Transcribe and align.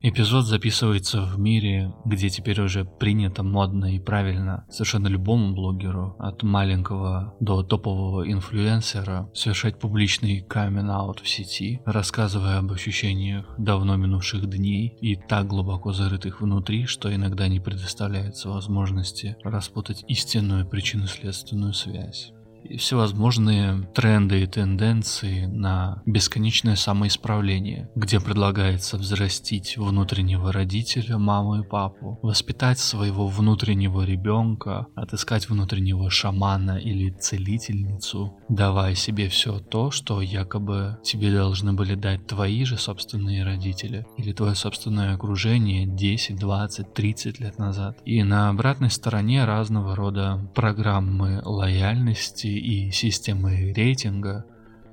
Эпизод 0.00 0.46
записывается 0.46 1.22
в 1.22 1.40
мире, 1.40 1.92
где 2.04 2.30
теперь 2.30 2.60
уже 2.60 2.84
принято 2.84 3.42
модно 3.42 3.96
и 3.96 3.98
правильно 3.98 4.64
совершенно 4.70 5.08
любому 5.08 5.54
блогеру, 5.54 6.14
от 6.20 6.44
маленького 6.44 7.34
до 7.40 7.64
топового 7.64 8.30
инфлюенсера, 8.30 9.28
совершать 9.34 9.80
публичный 9.80 10.40
камин-аут 10.40 11.18
в 11.18 11.28
сети, 11.28 11.80
рассказывая 11.84 12.58
об 12.58 12.70
ощущениях 12.70 13.52
давно 13.58 13.96
минувших 13.96 14.48
дней 14.48 14.96
и 15.00 15.16
так 15.16 15.48
глубоко 15.48 15.92
зарытых 15.92 16.42
внутри, 16.42 16.86
что 16.86 17.12
иногда 17.12 17.48
не 17.48 17.58
предоставляется 17.58 18.50
возможности 18.50 19.36
распутать 19.42 20.04
истинную 20.06 20.64
причинно-следственную 20.64 21.72
связь 21.72 22.32
всевозможные 22.76 23.88
тренды 23.94 24.42
и 24.42 24.46
тенденции 24.46 25.46
на 25.46 26.02
бесконечное 26.06 26.76
самоисправление, 26.76 27.90
где 27.94 28.20
предлагается 28.20 28.96
взрастить 28.96 29.76
внутреннего 29.76 30.52
родителя, 30.52 31.18
маму 31.18 31.60
и 31.60 31.66
папу, 31.66 32.18
воспитать 32.22 32.78
своего 32.78 33.26
внутреннего 33.26 34.02
ребенка, 34.02 34.86
отыскать 34.94 35.48
внутреннего 35.48 36.10
шамана 36.10 36.78
или 36.78 37.10
целительницу, 37.10 38.36
давая 38.48 38.94
себе 38.94 39.28
все 39.28 39.58
то, 39.58 39.90
что 39.90 40.20
якобы 40.20 40.98
тебе 41.02 41.32
должны 41.32 41.72
были 41.72 41.94
дать 41.94 42.26
твои 42.26 42.64
же 42.64 42.76
собственные 42.76 43.44
родители 43.44 44.06
или 44.16 44.32
твое 44.32 44.54
собственное 44.54 45.14
окружение 45.14 45.86
10, 45.86 46.36
20, 46.36 46.92
30 46.92 47.40
лет 47.40 47.58
назад. 47.58 47.98
И 48.04 48.22
на 48.22 48.48
обратной 48.48 48.90
стороне 48.90 49.44
разного 49.44 49.94
рода 49.96 50.50
программы 50.54 51.40
лояльности 51.44 52.57
и 52.58 52.90
системы 52.90 53.72
рейтинга, 53.72 54.44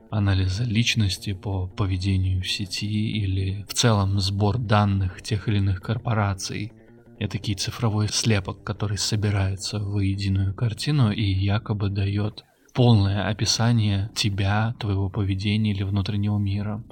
анализа 0.09 0.63
личности 0.63 1.33
по 1.33 1.67
поведению 1.67 2.41
в 2.41 2.47
сети 2.49 3.11
или 3.11 3.65
в 3.67 3.73
целом 3.73 4.19
сбор 4.19 4.57
данных 4.57 5.21
тех 5.21 5.47
или 5.47 5.57
иных 5.57 5.81
корпораций. 5.81 6.71
Этакий 7.19 7.55
цифровой 7.55 8.09
слепок, 8.09 8.63
который 8.63 8.97
собирается 8.97 9.80
в 9.80 9.99
единую 9.99 10.53
картину 10.53 11.11
и 11.11 11.23
якобы 11.23 11.89
дает 11.89 12.44
полное 12.73 13.27
описание 13.27 14.11
тебя, 14.16 14.75
твоего 14.79 15.09
поведения 15.09 15.72
или 15.72 15.83
внутреннего 15.83 16.38
мира. 16.38 16.83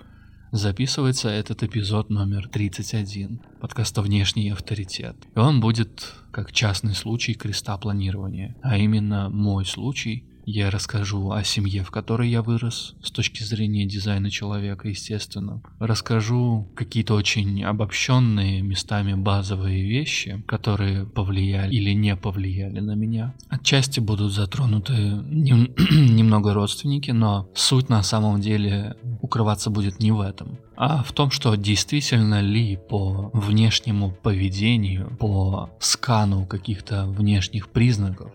Записывается 0.51 1.29
этот 1.29 1.63
эпизод 1.63 2.09
номер 2.09 2.47
31 2.47 3.41
подкаста 3.59 4.01
«Внешний 4.01 4.49
авторитет». 4.49 5.15
И 5.35 5.39
он 5.39 5.59
будет 5.59 6.13
как 6.31 6.51
частный 6.51 6.93
случай 6.93 7.33
креста 7.33 7.77
планирования, 7.77 8.55
а 8.61 8.77
именно 8.77 9.29
мой 9.29 9.65
случай– 9.65 10.25
я 10.45 10.69
расскажу 10.69 11.31
о 11.31 11.43
семье, 11.43 11.83
в 11.83 11.91
которой 11.91 12.29
я 12.29 12.41
вырос, 12.41 12.95
с 13.01 13.11
точки 13.11 13.43
зрения 13.43 13.85
дизайна 13.85 14.29
человека, 14.29 14.87
естественно. 14.87 15.61
Расскажу 15.79 16.67
какие-то 16.75 17.15
очень 17.15 17.63
обобщенные, 17.63 18.61
местами 18.61 19.13
базовые 19.13 19.83
вещи, 19.83 20.43
которые 20.47 21.05
повлияли 21.05 21.73
или 21.73 21.91
не 21.91 22.15
повлияли 22.15 22.79
на 22.79 22.95
меня. 22.95 23.33
Отчасти 23.49 23.99
будут 23.99 24.31
затронуты 24.31 24.93
нем 24.93 25.69
немного 25.91 26.53
родственники, 26.53 27.11
но 27.11 27.49
суть 27.55 27.89
на 27.89 28.03
самом 28.03 28.41
деле 28.41 28.97
укрываться 29.21 29.69
будет 29.69 29.99
не 29.99 30.11
в 30.11 30.21
этом 30.21 30.57
а 30.75 31.03
в 31.03 31.11
том, 31.11 31.31
что 31.31 31.55
действительно 31.55 32.41
ли 32.41 32.77
по 32.77 33.29
внешнему 33.33 34.11
поведению, 34.11 35.15
по 35.19 35.69
скану 35.79 36.45
каких-то 36.45 37.05
внешних 37.05 37.69
признаков 37.69 38.31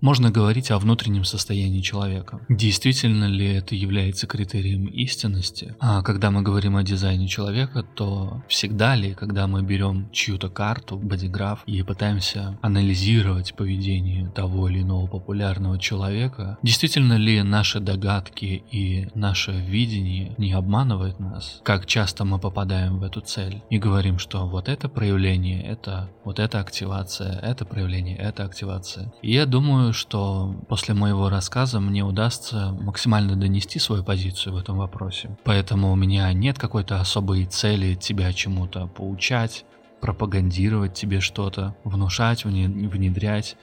можно 0.00 0.30
говорить 0.30 0.70
о 0.70 0.78
внутреннем 0.78 1.24
состоянии 1.24 1.80
человека. 1.80 2.40
Действительно 2.48 3.24
ли 3.24 3.46
это 3.54 3.74
является 3.74 4.26
критерием 4.26 4.86
истинности? 4.86 5.74
А 5.80 6.02
когда 6.02 6.30
мы 6.30 6.42
говорим 6.42 6.76
о 6.76 6.82
дизайне 6.82 7.28
человека, 7.28 7.82
то 7.94 8.42
всегда 8.48 8.94
ли, 8.94 9.14
когда 9.14 9.46
мы 9.46 9.62
берем 9.62 10.08
чью-то 10.12 10.48
карту, 10.48 10.96
бодиграф 10.96 11.62
и 11.66 11.82
пытаемся 11.82 12.58
анализировать 12.62 13.54
поведение 13.54 14.30
того 14.30 14.68
или 14.68 14.82
иного 14.82 15.06
популярного 15.06 15.78
человека, 15.78 16.58
действительно 16.62 17.14
ли 17.14 17.42
наши 17.42 17.80
догадки 17.80 18.62
и 18.70 19.08
наше 19.14 19.52
видение 19.52 20.34
не 20.38 20.52
обманывает 20.52 21.18
нас? 21.20 21.60
Как 21.64 21.86
часто 21.86 22.24
мы 22.24 22.38
попадаем 22.38 22.98
в 22.98 23.02
эту 23.02 23.20
цель 23.20 23.62
и 23.70 23.78
говорим, 23.78 24.18
что 24.18 24.46
вот 24.46 24.68
это 24.68 24.88
проявление, 24.88 25.62
это 25.62 26.10
вот 26.24 26.38
эта 26.38 26.60
активация, 26.60 27.38
это 27.40 27.64
проявление, 27.64 28.16
это 28.16 28.44
активация. 28.44 29.12
И 29.22 29.32
я 29.32 29.46
думаю, 29.46 29.85
думаю, 29.86 29.92
что 29.94 30.56
после 30.68 30.94
моего 30.94 31.28
рассказа 31.28 31.78
мне 31.78 32.02
удастся 32.02 32.72
максимально 32.80 33.36
донести 33.36 33.78
свою 33.78 34.02
позицию 34.02 34.54
в 34.54 34.56
этом 34.56 34.78
вопросе. 34.78 35.36
Поэтому 35.44 35.92
у 35.92 35.96
меня 35.96 36.32
нет 36.32 36.58
какой-то 36.58 37.00
особой 37.00 37.44
цели 37.44 37.94
тебя 37.94 38.32
чему-то 38.32 38.88
поучать, 38.88 39.64
пропагандировать 40.00 40.94
тебе 40.94 41.20
что-то, 41.20 41.76
внушать, 41.84 42.44
внедрять. 42.44 43.56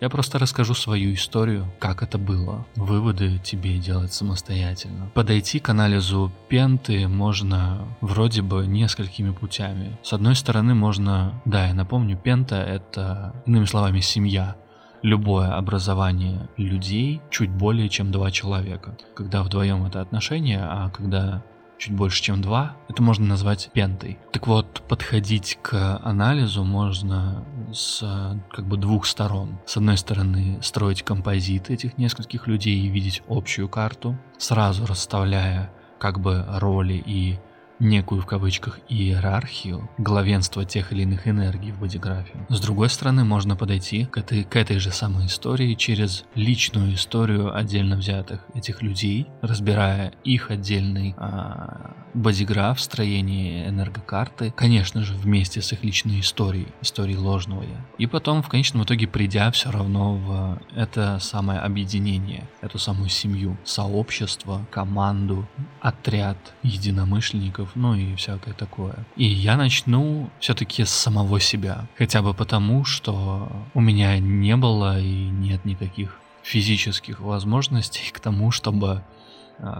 Я 0.00 0.08
просто 0.08 0.40
расскажу 0.40 0.74
свою 0.74 1.14
историю, 1.14 1.66
как 1.78 2.02
это 2.02 2.18
было. 2.18 2.66
Выводы 2.74 3.38
тебе 3.38 3.78
делать 3.78 4.12
самостоятельно. 4.12 5.10
Подойти 5.14 5.60
к 5.60 5.68
анализу 5.68 6.32
пенты 6.48 7.06
можно 7.06 7.86
вроде 8.00 8.42
бы 8.42 8.66
несколькими 8.66 9.30
путями. 9.30 9.96
С 10.02 10.12
одной 10.12 10.34
стороны 10.34 10.74
можно, 10.74 11.40
да, 11.44 11.68
я 11.68 11.74
напомню, 11.74 12.16
пента 12.16 12.56
это, 12.56 13.34
иными 13.46 13.66
словами, 13.66 14.00
семья 14.00 14.56
любое 15.02 15.54
образование 15.54 16.48
людей 16.56 17.20
чуть 17.30 17.50
более 17.50 17.88
чем 17.88 18.12
два 18.12 18.30
человека. 18.30 18.96
Когда 19.14 19.42
вдвоем 19.42 19.84
это 19.84 20.00
отношения, 20.00 20.60
а 20.62 20.90
когда 20.90 21.42
чуть 21.80 21.94
больше, 21.94 22.22
чем 22.22 22.42
два, 22.42 22.76
это 22.88 23.02
можно 23.02 23.26
назвать 23.26 23.70
пентой. 23.72 24.18
Так 24.32 24.46
вот, 24.46 24.82
подходить 24.86 25.58
к 25.62 25.98
анализу 26.04 26.62
можно 26.62 27.44
с 27.72 28.04
как 28.50 28.66
бы 28.66 28.76
двух 28.76 29.06
сторон. 29.06 29.58
С 29.66 29.78
одной 29.78 29.96
стороны, 29.96 30.58
строить 30.62 31.02
композит 31.02 31.70
этих 31.70 31.96
нескольких 31.96 32.46
людей 32.46 32.76
и 32.76 32.88
видеть 32.88 33.22
общую 33.28 33.68
карту, 33.68 34.18
сразу 34.38 34.86
расставляя 34.86 35.72
как 35.98 36.20
бы 36.20 36.44
роли 36.48 37.02
и 37.04 37.38
некую 37.80 38.20
в 38.20 38.26
кавычках 38.26 38.78
иерархию, 38.88 39.90
главенство 39.98 40.64
тех 40.64 40.92
или 40.92 41.02
иных 41.02 41.26
энергий 41.26 41.72
в 41.72 41.80
бодиграфе. 41.80 42.46
С 42.48 42.60
другой 42.60 42.90
стороны, 42.90 43.24
можно 43.24 43.56
подойти 43.56 44.04
к 44.04 44.18
этой, 44.18 44.44
к 44.44 44.54
этой 44.54 44.78
же 44.78 44.92
самой 44.92 45.26
истории 45.26 45.74
через 45.74 46.24
личную 46.34 46.94
историю 46.94 47.56
отдельно 47.56 47.96
взятых 47.96 48.44
этих 48.54 48.82
людей, 48.82 49.26
разбирая 49.40 50.12
их 50.24 50.50
отдельный 50.50 51.14
а, 51.16 51.94
бодиграф, 52.14 52.80
строение 52.80 53.68
энергокарты, 53.68 54.52
конечно 54.56 55.02
же, 55.02 55.14
вместе 55.14 55.62
с 55.62 55.72
их 55.72 55.84
личной 55.84 56.20
историей, 56.20 56.68
историей 56.80 57.16
ложного 57.16 57.62
я. 57.62 57.84
И 57.98 58.06
потом, 58.06 58.42
в 58.42 58.48
конечном 58.48 58.84
итоге, 58.84 59.06
придя 59.06 59.50
все 59.50 59.70
равно 59.70 60.16
в 60.16 60.58
это 60.74 61.18
самое 61.20 61.60
объединение, 61.60 62.48
эту 62.60 62.78
самую 62.78 63.08
семью, 63.08 63.56
сообщество, 63.64 64.66
команду, 64.70 65.46
отряд 65.80 66.38
единомышленников, 66.62 67.70
ну 67.74 67.94
и 67.94 68.14
всякое 68.14 68.54
такое. 68.54 69.06
И 69.16 69.24
я 69.24 69.56
начну 69.56 70.30
все-таки 70.40 70.84
с 70.84 70.90
самого 70.90 71.40
себя. 71.40 71.86
Хотя 71.96 72.22
бы 72.22 72.34
потому, 72.34 72.84
что 72.84 73.50
у 73.74 73.80
меня 73.80 74.18
не 74.18 74.56
было 74.56 75.00
и 75.00 75.28
нет 75.28 75.64
никаких 75.64 76.20
физических 76.42 77.20
возможностей 77.20 78.10
к 78.12 78.20
тому, 78.20 78.50
чтобы 78.50 79.02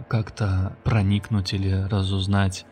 как-то 0.08 0.76
проникнуть 0.84 1.52
или 1.52 1.70
разузнать 1.88 2.66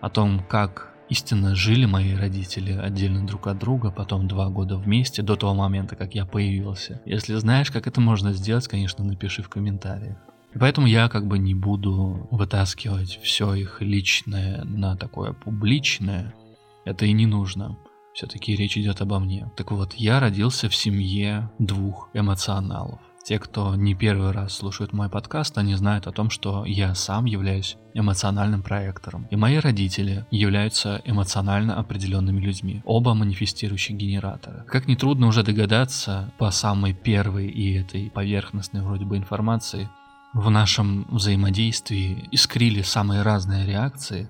о 0.00 0.10
том, 0.10 0.44
как 0.48 0.94
истинно 1.08 1.54
жили 1.54 1.86
мои 1.86 2.14
родители 2.14 2.72
отдельно 2.72 3.26
друг 3.26 3.46
от 3.46 3.58
друга, 3.58 3.90
потом 3.90 4.28
два 4.28 4.48
года 4.48 4.76
вместе, 4.76 5.22
до 5.22 5.36
того 5.36 5.54
момента, 5.54 5.96
как 5.96 6.14
я 6.14 6.24
появился. 6.24 7.00
Если 7.04 7.34
знаешь, 7.34 7.70
как 7.70 7.86
это 7.86 8.00
можно 8.00 8.32
сделать, 8.32 8.68
конечно, 8.68 9.04
напиши 9.04 9.42
в 9.42 9.48
комментариях. 9.48 10.16
Поэтому 10.58 10.86
я 10.86 11.08
как 11.08 11.26
бы 11.26 11.38
не 11.38 11.54
буду 11.54 12.28
вытаскивать 12.30 13.18
все 13.22 13.54
их 13.54 13.82
личное 13.82 14.62
на 14.64 14.96
такое 14.96 15.32
публичное. 15.32 16.32
Это 16.84 17.06
и 17.06 17.12
не 17.12 17.26
нужно. 17.26 17.76
Все-таки 18.14 18.54
речь 18.54 18.78
идет 18.78 19.00
обо 19.00 19.18
мне. 19.18 19.50
Так 19.56 19.72
вот, 19.72 19.94
я 19.94 20.20
родился 20.20 20.68
в 20.68 20.74
семье 20.76 21.50
двух 21.58 22.08
эмоционалов. 22.14 23.00
Те, 23.24 23.38
кто 23.38 23.74
не 23.74 23.94
первый 23.94 24.32
раз 24.32 24.54
слушает 24.54 24.92
мой 24.92 25.08
подкаст, 25.08 25.56
они 25.56 25.74
знают 25.76 26.06
о 26.06 26.12
том, 26.12 26.28
что 26.28 26.66
я 26.66 26.94
сам 26.94 27.24
являюсь 27.24 27.78
эмоциональным 27.94 28.62
проектором. 28.62 29.26
И 29.30 29.36
мои 29.36 29.56
родители 29.56 30.26
являются 30.30 31.00
эмоционально 31.06 31.78
определенными 31.78 32.38
людьми. 32.38 32.82
Оба 32.84 33.14
манифестирующие 33.14 33.96
генераторы. 33.96 34.64
Как 34.66 34.86
нетрудно 34.88 35.26
уже 35.26 35.42
догадаться 35.42 36.34
по 36.38 36.50
самой 36.50 36.92
первой 36.92 37.48
и 37.48 37.80
этой 37.80 38.10
поверхностной 38.10 38.82
вроде 38.82 39.06
бы 39.06 39.16
информации, 39.16 39.88
в 40.34 40.50
нашем 40.50 41.06
взаимодействии 41.08 42.28
искрили 42.30 42.82
самые 42.82 43.22
разные 43.22 43.64
реакции, 43.64 44.28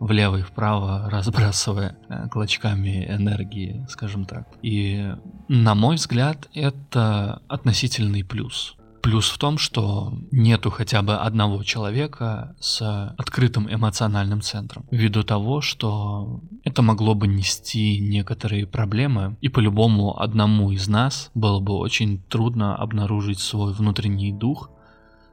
влево 0.00 0.36
и 0.36 0.42
вправо, 0.42 1.08
разбрасывая 1.10 1.96
э, 2.08 2.28
клочками 2.28 3.06
энергии, 3.08 3.86
скажем 3.88 4.24
так. 4.24 4.48
И, 4.62 5.14
на 5.48 5.74
мой 5.74 5.96
взгляд, 5.96 6.48
это 6.54 7.42
относительный 7.48 8.24
плюс. 8.24 8.76
Плюс 9.04 9.28
в 9.28 9.36
том, 9.36 9.58
что 9.58 10.14
нету 10.32 10.70
хотя 10.70 11.02
бы 11.02 11.14
одного 11.16 11.62
человека 11.62 12.56
с 12.58 13.12
открытым 13.18 13.70
эмоциональным 13.70 14.40
центром. 14.40 14.86
Ввиду 14.90 15.22
того, 15.24 15.60
что 15.60 16.40
это 16.64 16.80
могло 16.80 17.14
бы 17.14 17.26
нести 17.26 18.00
некоторые 18.00 18.66
проблемы, 18.66 19.36
и 19.42 19.50
по-любому 19.50 20.18
одному 20.18 20.70
из 20.70 20.88
нас 20.88 21.30
было 21.34 21.60
бы 21.60 21.74
очень 21.74 22.22
трудно 22.30 22.76
обнаружить 22.76 23.40
свой 23.40 23.74
внутренний 23.74 24.32
дух, 24.32 24.70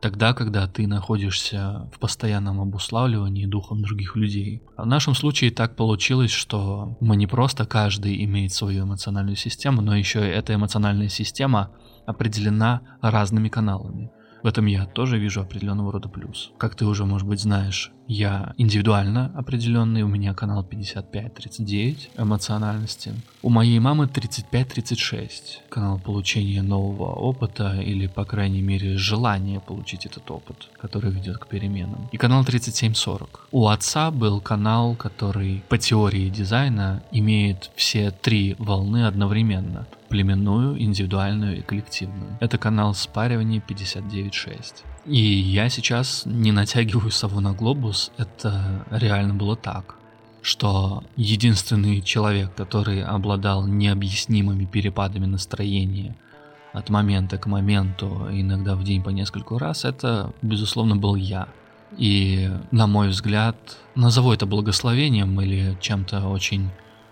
тогда, 0.01 0.33
когда 0.33 0.68
ты 0.68 0.88
находишься 0.88 1.89
в 1.94 2.00
постоянном 2.00 2.59
обуславливании 2.59 3.45
духом 3.45 3.81
других 3.81 4.15
людей. 4.15 4.63
В 4.75 4.86
нашем 4.86 5.13
случае 5.13 5.51
так 5.51 5.75
получилось, 5.75 6.31
что 6.31 6.98
мы 7.00 7.15
не 7.15 7.27
просто 7.27 7.65
каждый 7.65 8.24
имеет 8.25 8.51
свою 8.51 8.83
эмоциональную 8.83 9.36
систему, 9.36 9.81
но 9.81 9.95
еще 9.95 10.19
и 10.19 10.31
эта 10.31 10.56
эмоциональная 10.56 11.09
система 11.09 11.71
определена 12.06 12.81
разными 13.01 13.48
каналами. 13.48 14.12
В 14.44 14.48
этом 14.48 14.65
я 14.65 14.86
тоже 14.86 15.19
вижу 15.19 15.42
определенного 15.42 15.92
рода 15.92 16.09
плюс. 16.09 16.51
Как 16.57 16.75
ты 16.75 16.86
уже, 16.86 17.06
может 17.06 17.27
быть, 17.27 17.39
знаешь, 17.39 17.92
я 18.12 18.54
индивидуально 18.58 19.31
определенный, 19.36 20.04
у 20.04 20.08
меня 20.08 20.34
канал 20.34 20.68
55-39 20.69 22.10
эмоциональности. 22.18 23.13
У 23.42 23.50
моей 23.50 23.80
мамы 23.80 24.06
35-36 24.06 25.30
канал 25.69 25.98
получения 25.98 26.62
нового 26.62 27.13
опыта 27.13 27.80
или, 27.81 28.08
по 28.08 28.25
крайней 28.25 28.62
мере, 28.62 28.98
желание 28.98 29.62
получить 29.62 30.06
этот 30.06 30.30
опыт, 30.30 30.68
который 30.78 31.10
ведет 31.12 31.38
к 31.38 31.48
переменам. 31.48 32.10
И 32.12 32.18
канал 32.18 32.44
37-40. 32.44 33.30
У 33.52 33.68
отца 33.69 34.12
был 34.12 34.42
канал, 34.42 34.96
который 34.96 35.63
по 35.69 35.78
теории 35.78 36.28
дизайна 36.30 37.04
имеет 37.13 37.72
все 37.75 38.12
три 38.12 38.58
волны 38.60 39.08
одновременно 39.08 39.88
племенную, 40.10 40.78
индивидуальную 40.78 41.60
и 41.60 41.62
коллективную. 41.62 42.38
Это 42.42 42.58
канал 42.58 42.94
спаривания 42.94 43.63
59.6. 43.66 44.84
И 45.06 45.19
я 45.19 45.69
сейчас 45.69 46.24
не 46.25 46.51
натягиваю 46.51 47.12
сову 47.12 47.39
на 47.39 47.53
глобус, 47.53 48.12
это 48.18 48.86
реально 48.92 49.33
было 49.33 49.56
так 49.56 49.98
что 50.42 51.03
единственный 51.15 52.01
человек, 52.01 52.53
который 52.56 53.03
обладал 53.03 53.68
необъяснимыми 53.68 54.65
перепадами 54.65 55.25
настроения 55.25 56.15
от 56.74 56.89
момента 56.89 57.38
к 57.38 57.45
моменту, 57.45 58.27
иногда 58.31 58.75
в 58.75 58.83
день 58.83 59.03
по 59.03 59.09
нескольку 59.09 59.57
раз, 59.57 59.86
это, 59.86 60.33
безусловно, 60.42 60.95
был 60.95 61.15
я. 61.15 61.48
И, 61.98 62.50
на 62.71 62.88
мой 62.88 63.09
взгляд, 63.09 63.56
назову 63.95 64.31
это 64.31 64.45
благословением 64.45 65.39
или 65.42 65.77
чем-то 65.81 66.27
очень 66.27 66.69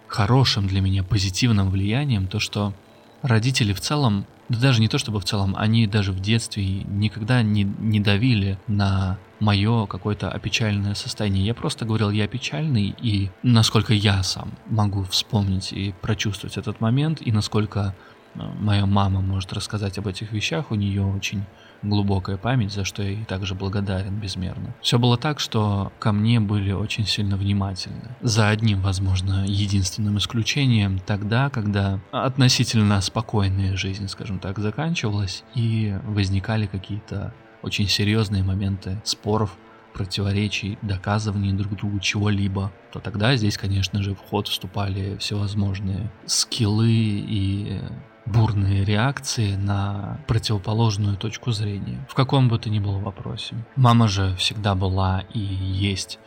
хорошим 0.08 0.68
для 0.68 0.82
меня, 0.82 1.04
позитивным 1.04 1.70
влиянием, 1.70 2.28
то, 2.28 2.40
что 2.40 2.74
родители 3.22 3.74
в 3.74 3.82
целом, 3.82 4.26
да 4.50 4.60
даже 4.60 4.82
не 4.82 4.88
то 4.88 4.98
чтобы 4.98 5.20
в 5.20 5.26
целом, 5.26 5.56
они 5.58 5.88
даже 5.88 6.12
в 6.12 6.20
детстве 6.20 6.66
никогда 6.66 7.42
не, 7.44 7.64
не 7.64 8.00
давили 8.00 8.58
на 8.68 9.18
мое 9.40 9.86
какое-то 9.86 10.30
опечаленное 10.30 10.96
состояние. 10.96 11.46
Я 11.46 11.54
просто 11.54 11.86
говорил, 11.86 12.10
я 12.12 12.28
печальный, 12.28 12.96
и 13.02 13.30
насколько 13.44 13.94
я 13.94 14.22
сам 14.24 14.52
могу 14.68 15.04
вспомнить 15.04 15.72
и 15.72 15.94
прочувствовать 16.02 16.58
этот 16.58 16.82
момент, 16.82 17.22
и 17.22 17.32
насколько 17.32 17.96
э, 18.36 18.40
моя 18.60 18.86
мама 18.86 19.22
может 19.22 19.54
рассказать 19.54 19.98
об 19.98 20.08
этих 20.08 20.32
вещах, 20.32 20.72
у 20.72 20.76
нее 20.76 21.06
очень 21.06 21.44
глубокая 21.82 22.38
память, 22.38 22.74
за 22.74 22.84
что 22.84 23.04
я 23.04 23.10
ей 23.10 23.26
также 23.26 23.56
благодарен 23.56 24.16
безмерно. 24.20 24.76
Все 24.82 25.00
было 25.00 25.18
так, 25.18 25.40
что 25.40 25.92
ко 26.00 26.12
мне 26.12 26.40
были 26.40 26.72
очень 26.72 27.06
сильно 27.06 27.38
внимательны. 27.38 28.16
За 28.22 28.50
одним, 28.50 28.82
возможно, 28.82 29.46
единственным 29.46 30.18
исключением 30.18 31.00
тогда, 31.00 31.50
когда 31.50 32.00
относительно 32.12 33.00
спокойная 33.02 33.76
жизнь, 33.76 34.08
скажем 34.08 34.40
так, 34.40 34.60
заканчивалась 34.60 35.44
и 35.56 35.96
возникали 36.06 36.66
какие-то 36.66 37.34
очень 37.62 37.88
серьезные 37.88 38.44
моменты 38.44 39.02
споров, 39.04 39.58
противоречий, 39.94 40.78
доказываний 40.82 41.52
друг 41.52 41.76
другу 41.76 42.00
чего-либо, 42.00 42.72
то 42.92 43.00
тогда 43.00 43.36
здесь, 43.36 43.58
конечно 43.58 44.02
же, 44.02 44.16
в 44.16 44.20
ход 44.20 44.48
вступали 44.48 45.18
всевозможные 45.18 46.12
скиллы 46.26 46.90
и 46.90 47.82
бурные 48.26 48.84
реакции 48.84 49.56
на 49.56 50.20
противоположную 50.28 51.18
точку 51.18 51.52
зрения, 51.52 52.06
в 52.10 52.16
каком 52.16 52.48
бы 52.48 52.60
то 52.60 52.70
ни 52.70 52.80
было 52.80 53.00
вопросе. 53.00 53.56
Мама 53.76 54.08
же 54.08 54.36
всегда 54.36 54.76
была 54.76 55.24
и 55.34 55.40
есть 55.40 56.20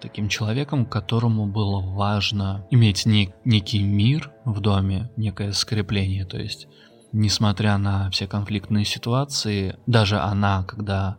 таким 0.00 0.28
человеком, 0.28 0.86
которому 0.86 1.46
было 1.46 1.80
важно 1.80 2.66
иметь 2.70 3.06
не, 3.06 3.34
некий 3.44 3.82
мир 3.82 4.32
в 4.44 4.60
доме, 4.60 5.10
некое 5.16 5.52
скрепление, 5.52 6.24
то 6.24 6.38
есть 6.38 6.66
несмотря 7.12 7.76
на 7.78 8.10
все 8.10 8.26
конфликтные 8.26 8.84
ситуации, 8.84 9.76
даже 9.86 10.18
она, 10.18 10.64
когда 10.64 11.16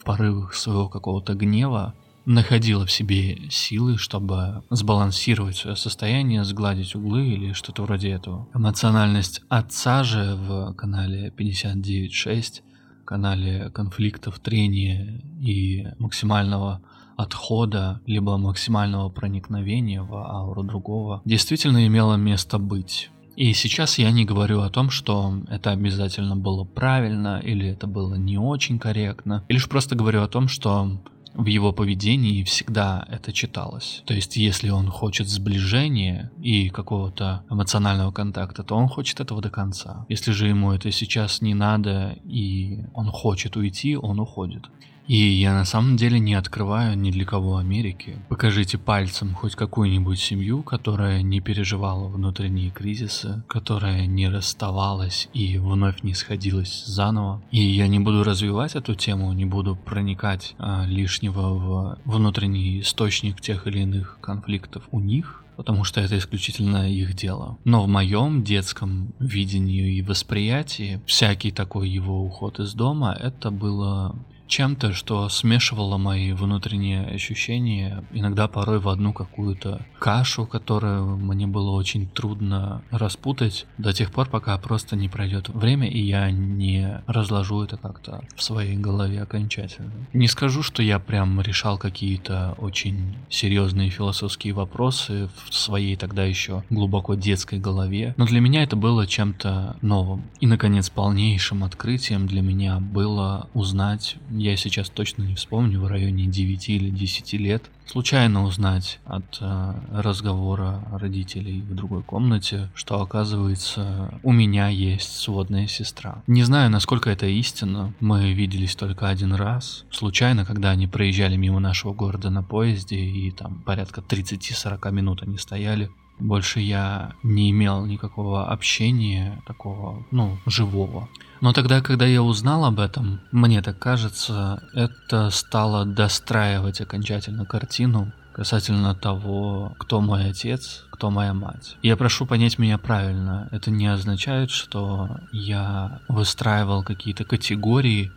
в 0.00 0.04
порывах 0.04 0.54
своего 0.54 0.88
какого-то 0.88 1.34
гнева 1.34 1.94
находила 2.26 2.86
в 2.86 2.92
себе 2.92 3.38
силы, 3.50 3.98
чтобы 3.98 4.62
сбалансировать 4.70 5.56
свое 5.56 5.76
состояние, 5.76 6.44
сгладить 6.44 6.94
углы 6.94 7.28
или 7.28 7.52
что-то 7.52 7.82
вроде 7.82 8.10
этого. 8.10 8.48
Эмоциональность 8.54 9.42
отца 9.48 10.04
же 10.04 10.34
в 10.34 10.74
канале 10.74 11.32
59.6, 11.36 12.62
канале 13.04 13.70
конфликтов, 13.70 14.38
трения 14.38 15.22
и 15.40 15.86
максимального 15.98 16.80
отхода, 17.16 18.00
либо 18.06 18.36
максимального 18.38 19.08
проникновения 19.08 20.02
в 20.02 20.14
ауру 20.14 20.62
другого, 20.64 21.22
действительно 21.24 21.86
имела 21.86 22.14
место 22.16 22.58
быть. 22.58 23.10
И 23.36 23.52
сейчас 23.52 23.98
я 23.98 24.12
не 24.12 24.24
говорю 24.24 24.60
о 24.60 24.70
том, 24.70 24.90
что 24.90 25.42
это 25.48 25.70
обязательно 25.70 26.36
было 26.36 26.64
правильно, 26.64 27.40
или 27.40 27.68
это 27.68 27.88
было 27.88 28.14
не 28.14 28.38
очень 28.38 28.78
корректно. 28.78 29.44
Я 29.48 29.54
лишь 29.54 29.68
просто 29.68 29.96
говорю 29.96 30.22
о 30.22 30.28
том, 30.28 30.46
что 30.46 31.00
в 31.34 31.46
его 31.46 31.72
поведении 31.72 32.44
всегда 32.44 33.06
это 33.10 33.32
читалось. 33.32 34.02
То 34.06 34.14
есть, 34.14 34.36
если 34.36 34.70
он 34.70 34.88
хочет 34.88 35.28
сближения 35.28 36.30
и 36.40 36.70
какого-то 36.70 37.44
эмоционального 37.50 38.12
контакта, 38.12 38.62
то 38.62 38.76
он 38.76 38.88
хочет 38.88 39.20
этого 39.20 39.42
до 39.42 39.50
конца. 39.50 40.06
Если 40.08 40.32
же 40.32 40.48
ему 40.48 40.72
это 40.72 40.90
сейчас 40.92 41.40
не 41.40 41.54
надо 41.54 42.16
и 42.24 42.84
он 42.94 43.10
хочет 43.10 43.56
уйти, 43.56 43.96
он 43.96 44.20
уходит. 44.20 44.64
И 45.06 45.16
я 45.16 45.52
на 45.52 45.64
самом 45.64 45.96
деле 45.96 46.18
не 46.18 46.34
открываю 46.34 46.96
ни 46.96 47.10
для 47.10 47.24
кого 47.24 47.58
Америки. 47.58 48.18
Покажите 48.28 48.78
пальцем 48.78 49.34
хоть 49.34 49.54
какую-нибудь 49.54 50.18
семью, 50.18 50.62
которая 50.62 51.22
не 51.22 51.40
переживала 51.40 52.08
внутренние 52.08 52.70
кризисы, 52.70 53.42
которая 53.46 54.06
не 54.06 54.28
расставалась 54.28 55.28
и 55.34 55.58
вновь 55.58 56.02
не 56.02 56.14
сходилась 56.14 56.84
заново. 56.86 57.42
И 57.50 57.62
я 57.62 57.86
не 57.86 57.98
буду 57.98 58.24
развивать 58.24 58.76
эту 58.76 58.94
тему, 58.94 59.32
не 59.32 59.44
буду 59.44 59.76
проникать 59.76 60.54
а, 60.58 60.86
лишнего 60.86 61.54
в 61.54 61.98
внутренний 62.04 62.80
источник 62.80 63.40
тех 63.40 63.66
или 63.66 63.80
иных 63.80 64.18
конфликтов 64.20 64.84
у 64.90 65.00
них, 65.00 65.44
потому 65.56 65.84
что 65.84 66.00
это 66.00 66.16
исключительно 66.16 66.90
их 66.90 67.14
дело. 67.14 67.58
Но 67.64 67.82
в 67.82 67.88
моем 67.88 68.42
детском 68.42 69.12
видении 69.18 69.96
и 69.96 70.02
восприятии 70.02 71.00
всякий 71.06 71.50
такой 71.50 71.88
его 71.88 72.24
уход 72.24 72.58
из 72.58 72.74
дома 72.74 73.12
это 73.12 73.50
было 73.50 74.16
чем-то, 74.46 74.92
что 74.92 75.28
смешивало 75.28 75.96
мои 75.96 76.32
внутренние 76.32 77.06
ощущения, 77.06 78.04
иногда 78.12 78.48
порой 78.48 78.78
в 78.78 78.88
одну 78.88 79.12
какую-то 79.12 79.84
кашу, 79.98 80.46
которую 80.46 81.16
мне 81.16 81.46
было 81.46 81.70
очень 81.70 82.06
трудно 82.06 82.82
распутать 82.90 83.66
до 83.78 83.92
тех 83.92 84.12
пор, 84.12 84.28
пока 84.28 84.56
просто 84.58 84.96
не 84.96 85.08
пройдет 85.08 85.48
время, 85.48 85.88
и 85.88 85.98
я 85.98 86.30
не 86.30 87.02
разложу 87.06 87.62
это 87.62 87.76
как-то 87.76 88.22
в 88.36 88.42
своей 88.42 88.76
голове 88.76 89.22
окончательно. 89.22 89.92
Не 90.12 90.28
скажу, 90.28 90.62
что 90.62 90.82
я 90.82 90.98
прям 90.98 91.40
решал 91.40 91.78
какие-то 91.78 92.54
очень 92.58 93.16
серьезные 93.30 93.90
философские 93.90 94.52
вопросы 94.52 95.28
в 95.46 95.54
своей 95.54 95.96
тогда 95.96 96.24
еще 96.24 96.62
глубоко 96.70 97.14
детской 97.14 97.58
голове, 97.58 98.14
но 98.16 98.26
для 98.26 98.40
меня 98.40 98.62
это 98.62 98.76
было 98.76 99.06
чем-то 99.06 99.76
новым. 99.82 100.24
И, 100.40 100.46
наконец, 100.46 100.90
полнейшим 100.90 101.64
открытием 101.64 102.26
для 102.26 102.42
меня 102.42 102.80
было 102.80 103.48
узнать 103.54 104.16
я 104.36 104.56
сейчас 104.56 104.88
точно 104.88 105.22
не 105.22 105.34
вспомню, 105.34 105.80
в 105.80 105.86
районе 105.86 106.26
9 106.26 106.68
или 106.68 106.90
10 106.90 107.32
лет, 107.34 107.70
случайно 107.86 108.44
узнать 108.44 109.00
от 109.04 109.38
э, 109.40 109.74
разговора 109.92 110.82
родителей 110.92 111.60
в 111.60 111.74
другой 111.74 112.02
комнате, 112.02 112.70
что 112.74 113.00
оказывается 113.00 114.12
у 114.22 114.32
меня 114.32 114.68
есть 114.68 115.16
сводная 115.16 115.66
сестра. 115.66 116.22
Не 116.26 116.42
знаю, 116.42 116.70
насколько 116.70 117.10
это 117.10 117.26
истинно, 117.26 117.94
мы 118.00 118.32
виделись 118.32 118.76
только 118.76 119.08
один 119.08 119.34
раз, 119.34 119.84
случайно, 119.90 120.44
когда 120.44 120.70
они 120.70 120.86
проезжали 120.86 121.36
мимо 121.36 121.60
нашего 121.60 121.92
города 121.92 122.30
на 122.30 122.42
поезде, 122.42 122.96
и 122.96 123.30
там 123.30 123.62
порядка 123.64 124.00
30-40 124.00 124.90
минут 124.92 125.22
они 125.22 125.38
стояли, 125.38 125.90
больше 126.18 126.60
я 126.60 127.12
не 127.22 127.50
имел 127.50 127.84
никакого 127.86 128.46
общения 128.46 129.42
такого, 129.46 130.04
ну, 130.10 130.38
живого. 130.46 131.08
Но 131.44 131.52
тогда, 131.52 131.82
когда 131.82 132.06
я 132.06 132.22
узнал 132.22 132.64
об 132.64 132.80
этом, 132.80 133.20
мне 133.30 133.60
так 133.60 133.78
кажется, 133.78 134.62
это 134.72 135.28
стало 135.28 135.84
достраивать 135.84 136.80
окончательно 136.80 137.44
картину 137.44 138.12
касательно 138.32 138.94
того, 138.94 139.74
кто 139.76 140.00
мой 140.00 140.30
отец, 140.30 140.86
кто 140.90 141.10
моя 141.10 141.34
мать. 141.34 141.76
Я 141.82 141.98
прошу 141.98 142.24
понять 142.24 142.58
меня 142.58 142.78
правильно. 142.78 143.46
Это 143.50 143.70
не 143.70 143.86
означает, 143.88 144.50
что 144.50 145.18
я 145.32 146.00
выстраивал 146.08 146.82
какие-то 146.82 147.24
категории 147.24 148.10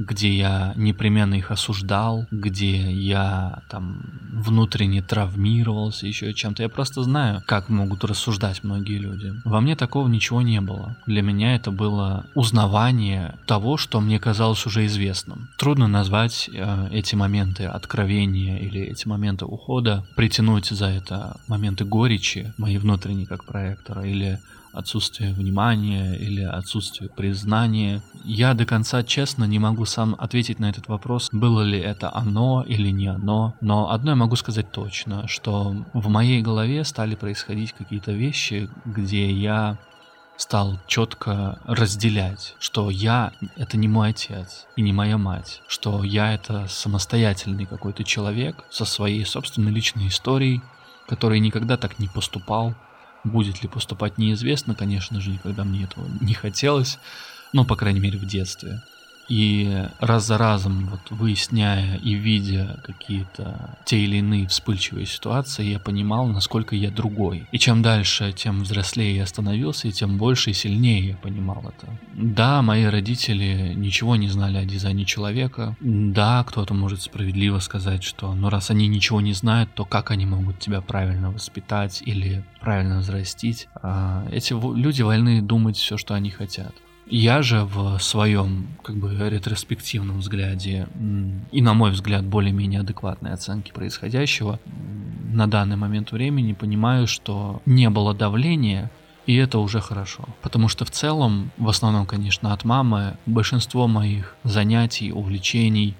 где 0.00 0.34
я 0.34 0.72
непременно 0.76 1.34
их 1.34 1.50
осуждал, 1.50 2.26
где 2.30 2.90
я 2.90 3.62
там 3.68 4.02
внутренне 4.32 5.02
травмировался 5.02 6.06
еще 6.06 6.32
чем-то. 6.32 6.62
Я 6.62 6.70
просто 6.70 7.02
знаю, 7.02 7.42
как 7.46 7.68
могут 7.68 8.04
рассуждать 8.04 8.64
многие 8.64 8.96
люди. 8.96 9.32
Во 9.44 9.60
мне 9.60 9.76
такого 9.76 10.08
ничего 10.08 10.40
не 10.40 10.60
было. 10.62 10.96
Для 11.06 11.20
меня 11.20 11.54
это 11.54 11.70
было 11.70 12.24
узнавание 12.34 13.34
того, 13.46 13.76
что 13.76 14.00
мне 14.00 14.18
казалось 14.18 14.64
уже 14.64 14.86
известным. 14.86 15.50
Трудно 15.58 15.86
назвать 15.86 16.48
э, 16.50 16.88
эти 16.90 17.14
моменты 17.14 17.64
откровения 17.64 18.58
или 18.58 18.80
эти 18.80 19.06
моменты 19.06 19.44
ухода, 19.44 20.06
притянуть 20.16 20.68
за 20.68 20.86
это 20.86 21.36
моменты 21.46 21.84
горечи, 21.84 22.54
мои 22.56 22.78
внутренние 22.78 23.26
как 23.26 23.44
проектора, 23.44 24.06
или 24.06 24.40
отсутствие 24.72 25.32
внимания 25.32 26.14
или 26.14 26.42
отсутствие 26.42 27.10
признания. 27.10 28.02
Я 28.24 28.54
до 28.54 28.64
конца 28.64 29.02
честно 29.02 29.44
не 29.44 29.58
могу 29.58 29.84
сам 29.84 30.16
ответить 30.18 30.58
на 30.58 30.70
этот 30.70 30.88
вопрос, 30.88 31.28
было 31.32 31.62
ли 31.62 31.78
это 31.78 32.14
оно 32.14 32.62
или 32.66 32.90
не 32.90 33.08
оно. 33.08 33.54
Но 33.60 33.90
одно 33.90 34.12
я 34.12 34.16
могу 34.16 34.36
сказать 34.36 34.70
точно, 34.70 35.26
что 35.28 35.74
в 35.92 36.08
моей 36.08 36.42
голове 36.42 36.84
стали 36.84 37.14
происходить 37.14 37.72
какие-то 37.72 38.12
вещи, 38.12 38.68
где 38.84 39.30
я 39.30 39.78
стал 40.40 40.78
четко 40.86 41.58
разделять, 41.64 42.56
что 42.58 42.90
я— 42.90 43.32
это 43.56 43.76
не 43.76 43.88
мой 43.88 44.10
отец 44.10 44.66
и 44.74 44.82
не 44.82 44.92
моя 44.92 45.18
мать, 45.18 45.62
что 45.68 46.02
я— 46.02 46.32
это 46.34 46.66
самостоятельный 46.66 47.66
какой-то 47.66 48.04
человек 48.04 48.64
со 48.70 48.86
своей 48.86 49.24
собственной 49.26 49.70
личной 49.70 50.08
историей, 50.08 50.62
который 51.06 51.40
никогда 51.40 51.76
так 51.76 51.98
не 51.98 52.08
поступал, 52.08 52.74
Будет 53.24 53.62
ли 53.62 53.68
поступать 53.68 54.18
неизвестно, 54.18 54.74
конечно 54.74 55.20
же, 55.20 55.30
никогда 55.30 55.64
мне 55.64 55.84
этого 55.84 56.08
не 56.20 56.34
хотелось, 56.34 56.98
ну, 57.52 57.64
по 57.64 57.76
крайней 57.76 58.00
мере, 58.00 58.18
в 58.18 58.26
детстве. 58.26 58.82
И 59.30 59.86
раз 60.00 60.26
за 60.26 60.38
разом, 60.38 60.88
вот 60.88 61.00
выясняя 61.10 61.96
и 61.98 62.14
видя 62.14 62.80
какие-то 62.84 63.78
те 63.84 64.00
или 64.00 64.16
иные 64.16 64.48
вспыльчивые 64.48 65.06
ситуации, 65.06 65.64
я 65.64 65.78
понимал, 65.78 66.26
насколько 66.26 66.74
я 66.74 66.90
другой. 66.90 67.46
И 67.52 67.58
чем 67.58 67.80
дальше, 67.80 68.32
тем 68.32 68.62
взрослее 68.62 69.14
я 69.14 69.26
становился, 69.26 69.86
и 69.86 69.92
тем 69.92 70.18
больше 70.18 70.50
и 70.50 70.52
сильнее 70.52 71.10
я 71.10 71.16
понимал 71.16 71.60
это. 71.60 71.96
Да, 72.12 72.60
мои 72.62 72.84
родители 72.84 73.72
ничего 73.76 74.16
не 74.16 74.28
знали 74.28 74.56
о 74.56 74.64
дизайне 74.64 75.04
человека. 75.04 75.76
Да, 75.80 76.42
кто-то 76.42 76.74
может 76.74 77.00
справедливо 77.00 77.60
сказать, 77.60 78.02
что 78.02 78.34
ну 78.34 78.50
раз 78.50 78.70
они 78.70 78.88
ничего 78.88 79.20
не 79.20 79.32
знают, 79.32 79.72
то 79.74 79.84
как 79.84 80.10
они 80.10 80.26
могут 80.26 80.58
тебя 80.58 80.80
правильно 80.80 81.30
воспитать 81.30 82.02
или 82.04 82.44
правильно 82.60 82.98
взрастить? 82.98 83.68
А 83.80 84.26
эти 84.32 84.54
люди 84.76 85.02
вольны 85.02 85.40
думать 85.40 85.76
все, 85.76 85.96
что 85.96 86.14
они 86.14 86.30
хотят. 86.30 86.74
Я 87.10 87.42
же 87.42 87.64
в 87.64 87.98
своем 87.98 88.68
как 88.84 88.96
бы 88.96 89.28
ретроспективном 89.28 90.20
взгляде 90.20 90.86
и, 91.50 91.60
на 91.60 91.74
мой 91.74 91.90
взгляд, 91.90 92.24
более-менее 92.24 92.80
адекватной 92.80 93.32
оценки 93.32 93.72
происходящего 93.72 94.60
на 95.32 95.48
данный 95.48 95.76
момент 95.76 96.12
времени 96.12 96.52
понимаю, 96.52 97.08
что 97.08 97.62
не 97.66 97.90
было 97.90 98.14
давления, 98.14 98.90
и 99.26 99.34
это 99.34 99.58
уже 99.58 99.80
хорошо. 99.80 100.24
Потому 100.40 100.68
что 100.68 100.84
в 100.84 100.90
целом, 100.90 101.50
в 101.58 101.68
основном, 101.68 102.06
конечно, 102.06 102.52
от 102.52 102.64
мамы, 102.64 103.16
большинство 103.26 103.88
моих 103.88 104.36
занятий, 104.44 105.12
увлечений, 105.12 105.96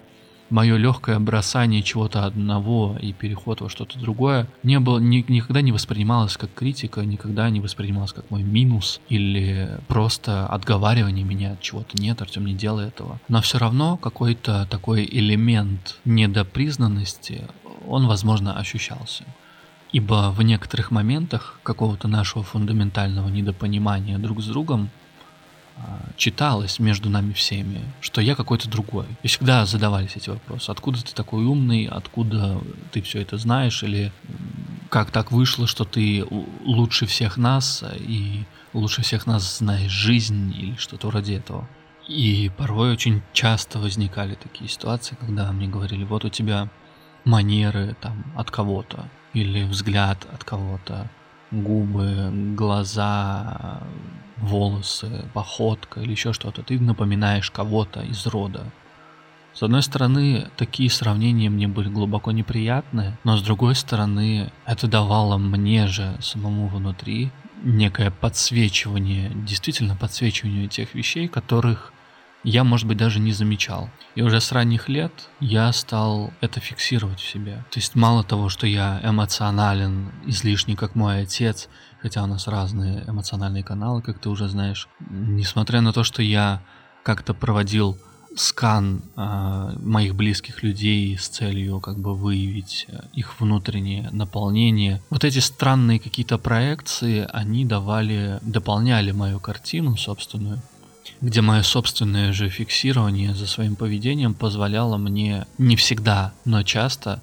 мое 0.50 0.76
легкое 0.76 1.18
бросание 1.18 1.82
чего-то 1.82 2.24
одного 2.24 2.96
и 3.00 3.12
переход 3.12 3.60
во 3.60 3.68
что-то 3.68 3.98
другое 3.98 4.48
не 4.62 4.78
было, 4.80 4.98
ни, 4.98 5.24
никогда 5.28 5.60
не 5.60 5.72
воспринималось 5.72 6.36
как 6.36 6.52
критика, 6.52 7.02
никогда 7.02 7.48
не 7.50 7.60
воспринималось 7.60 8.12
как 8.12 8.30
мой 8.30 8.42
минус 8.42 9.00
или 9.08 9.78
просто 9.88 10.46
отговаривание 10.46 11.24
меня 11.24 11.52
от 11.52 11.60
чего-то. 11.60 11.96
Нет, 11.96 12.20
Артем, 12.20 12.46
не 12.46 12.54
делай 12.54 12.88
этого. 12.88 13.20
Но 13.28 13.40
все 13.40 13.58
равно 13.58 13.96
какой-то 13.96 14.66
такой 14.70 15.08
элемент 15.10 15.98
недопризнанности, 16.04 17.46
он, 17.86 18.06
возможно, 18.06 18.58
ощущался. 18.58 19.24
Ибо 19.92 20.30
в 20.30 20.42
некоторых 20.42 20.92
моментах 20.92 21.58
какого-то 21.62 22.06
нашего 22.06 22.44
фундаментального 22.44 23.28
недопонимания 23.28 24.18
друг 24.18 24.40
с 24.40 24.46
другом 24.46 24.90
читалось 26.16 26.78
между 26.78 27.08
нами 27.08 27.32
всеми, 27.32 27.80
что 28.00 28.20
я 28.20 28.34
какой-то 28.34 28.68
другой. 28.68 29.06
И 29.22 29.28
всегда 29.28 29.64
задавались 29.66 30.16
эти 30.16 30.28
вопросы. 30.30 30.70
Откуда 30.70 31.02
ты 31.02 31.14
такой 31.14 31.44
умный, 31.44 31.86
откуда 31.86 32.60
ты 32.92 33.00
все 33.00 33.22
это 33.22 33.38
знаешь, 33.38 33.82
или 33.82 34.12
как 34.90 35.10
так 35.10 35.32
вышло, 35.32 35.66
что 35.66 35.84
ты 35.84 36.24
лучше 36.64 37.06
всех 37.06 37.36
нас 37.36 37.82
и 37.96 38.44
лучше 38.72 39.02
всех 39.02 39.26
нас 39.26 39.58
знаешь 39.58 39.90
жизнь 39.90 40.54
или 40.56 40.76
что-то 40.76 41.08
вроде 41.08 41.36
этого. 41.36 41.68
И 42.08 42.50
порой 42.56 42.92
очень 42.92 43.22
часто 43.32 43.78
возникали 43.78 44.34
такие 44.34 44.68
ситуации, 44.68 45.16
когда 45.18 45.50
мне 45.52 45.68
говорили, 45.68 46.04
вот 46.04 46.24
у 46.24 46.28
тебя 46.28 46.68
манеры 47.24 47.96
там 48.00 48.24
от 48.36 48.50
кого-то, 48.50 49.08
или 49.32 49.62
взгляд 49.62 50.26
от 50.32 50.42
кого-то, 50.42 51.08
губы, 51.50 52.54
глаза, 52.56 53.80
волосы, 54.40 55.24
походка 55.34 56.00
или 56.00 56.12
еще 56.12 56.32
что-то, 56.32 56.62
ты 56.62 56.78
напоминаешь 56.80 57.50
кого-то 57.50 58.00
из 58.02 58.26
рода. 58.26 58.64
С 59.52 59.62
одной 59.62 59.82
стороны, 59.82 60.48
такие 60.56 60.90
сравнения 60.90 61.50
мне 61.50 61.66
были 61.68 61.88
глубоко 61.88 62.30
неприятны, 62.30 63.18
но 63.24 63.36
с 63.36 63.42
другой 63.42 63.74
стороны, 63.74 64.52
это 64.64 64.86
давало 64.86 65.38
мне 65.38 65.86
же 65.88 66.16
самому 66.20 66.68
внутри 66.68 67.30
некое 67.62 68.10
подсвечивание, 68.10 69.30
действительно 69.34 69.96
подсвечивание 69.96 70.68
тех 70.68 70.94
вещей, 70.94 71.28
которых 71.28 71.92
я, 72.42 72.64
может 72.64 72.86
быть, 72.86 72.96
даже 72.96 73.20
не 73.20 73.32
замечал. 73.32 73.90
И 74.14 74.22
уже 74.22 74.40
с 74.40 74.50
ранних 74.52 74.88
лет 74.88 75.12
я 75.40 75.72
стал 75.72 76.32
это 76.40 76.58
фиксировать 76.60 77.20
в 77.20 77.28
себе. 77.28 77.64
То 77.70 77.78
есть 77.78 77.94
мало 77.94 78.24
того, 78.24 78.48
что 78.48 78.66
я 78.66 79.00
эмоционален, 79.04 80.10
излишне, 80.26 80.74
как 80.74 80.94
мой 80.94 81.22
отец, 81.22 81.68
хотя 82.02 82.22
у 82.22 82.26
нас 82.26 82.48
разные 82.48 83.04
эмоциональные 83.06 83.62
каналы, 83.62 84.02
как 84.02 84.18
ты 84.18 84.28
уже 84.28 84.48
знаешь, 84.48 84.88
несмотря 85.10 85.80
на 85.80 85.92
то, 85.92 86.04
что 86.04 86.22
я 86.22 86.62
как-то 87.02 87.34
проводил 87.34 87.98
скан 88.36 89.02
э, 89.16 89.72
моих 89.82 90.14
близких 90.14 90.62
людей 90.62 91.18
с 91.18 91.28
целью 91.28 91.80
как 91.80 91.98
бы 91.98 92.14
выявить 92.14 92.86
э, 92.88 93.00
их 93.12 93.40
внутреннее 93.40 94.08
наполнение. 94.12 95.02
Вот 95.10 95.24
эти 95.24 95.40
странные 95.40 95.98
какие-то 95.98 96.38
проекции, 96.38 97.26
они 97.32 97.64
давали, 97.64 98.38
дополняли 98.42 99.10
мою 99.10 99.40
картину 99.40 99.96
собственную 99.96 100.60
где 101.20 101.42
мое 101.42 101.62
собственное 101.62 102.32
же 102.32 102.48
фиксирование 102.48 103.34
за 103.34 103.46
своим 103.46 103.76
поведением 103.76 104.32
позволяло 104.32 104.96
мне 104.96 105.46
не 105.58 105.76
всегда, 105.76 106.32
но 106.44 106.62
часто 106.62 107.22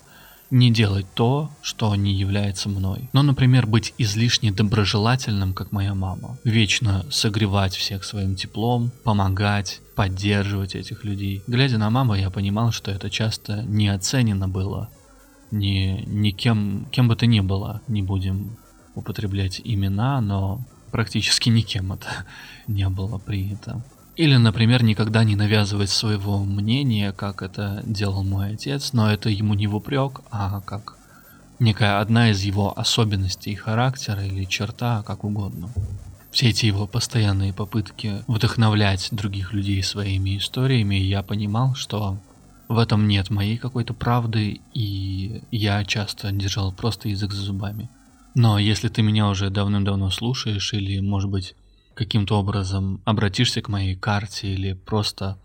не 0.49 0.71
делать 0.71 1.05
то, 1.13 1.51
что 1.61 1.95
не 1.95 2.13
является 2.13 2.69
мной. 2.69 3.09
Но, 3.13 3.23
например, 3.23 3.67
быть 3.67 3.93
излишне 3.97 4.51
доброжелательным, 4.51 5.53
как 5.53 5.71
моя 5.71 5.93
мама. 5.93 6.37
Вечно 6.43 7.05
согревать 7.09 7.75
всех 7.75 8.03
своим 8.03 8.35
теплом, 8.35 8.91
помогать, 9.03 9.81
поддерживать 9.95 10.75
этих 10.75 11.03
людей. 11.03 11.43
Глядя 11.47 11.77
на 11.77 11.89
маму, 11.89 12.15
я 12.15 12.29
понимал, 12.29 12.71
что 12.71 12.91
это 12.91 13.09
часто 13.09 13.63
не 13.63 13.89
оценено 13.89 14.47
было. 14.47 14.89
Ни, 15.51 16.03
ни 16.07 16.31
кем, 16.31 16.87
кем 16.91 17.07
бы 17.07 17.15
то 17.15 17.25
ни 17.25 17.39
было, 17.39 17.81
не 17.87 18.01
будем 18.01 18.57
употреблять 18.95 19.61
имена, 19.63 20.21
но 20.21 20.61
практически 20.91 21.49
никем 21.49 21.93
это 21.93 22.07
не 22.67 22.87
было 22.89 23.17
принято. 23.17 23.83
Или, 24.17 24.35
например, 24.35 24.83
никогда 24.83 25.23
не 25.23 25.35
навязывать 25.35 25.91
своего 25.91 26.43
мнения, 26.43 27.11
как 27.11 27.43
это 27.43 27.83
делал 27.85 28.23
мой 28.23 28.53
отец, 28.53 28.91
но 28.91 29.11
это 29.11 29.29
ему 29.29 29.53
не 29.53 29.67
в 29.67 29.75
упрек, 29.75 30.21
а 30.31 30.59
как 30.61 30.97
некая 31.59 31.99
одна 31.99 32.31
из 32.31 32.41
его 32.41 32.77
особенностей 32.77 33.53
характера 33.53 34.25
или 34.25 34.45
черта, 34.45 35.03
как 35.03 35.23
угодно. 35.23 35.69
Все 36.31 36.49
эти 36.49 36.65
его 36.65 36.87
постоянные 36.87 37.53
попытки 37.53 38.23
вдохновлять 38.25 39.09
других 39.11 39.53
людей 39.53 39.83
своими 39.83 40.39
историями, 40.39 40.95
я 40.95 41.21
понимал, 41.21 41.75
что 41.75 42.17
в 42.67 42.79
этом 42.79 43.07
нет 43.07 43.29
моей 43.29 43.57
какой-то 43.57 43.93
правды, 43.93 44.61
и 44.73 45.43
я 45.51 45.85
часто 45.85 46.31
держал 46.31 46.71
просто 46.71 47.09
язык 47.09 47.33
за 47.33 47.43
зубами. 47.43 47.87
Но 48.33 48.57
если 48.57 48.87
ты 48.89 49.03
меня 49.03 49.29
уже 49.29 49.51
давным-давно 49.51 50.09
слушаешь, 50.09 50.73
или, 50.73 51.01
может 51.01 51.29
быть, 51.29 51.55
каким-то 51.97 52.39
образом 52.39 53.01
обратишься 53.05 53.61
к 53.61 53.69
моей 53.69 53.95
карте, 53.95 54.53
или 54.53 54.73
просто 54.73 55.37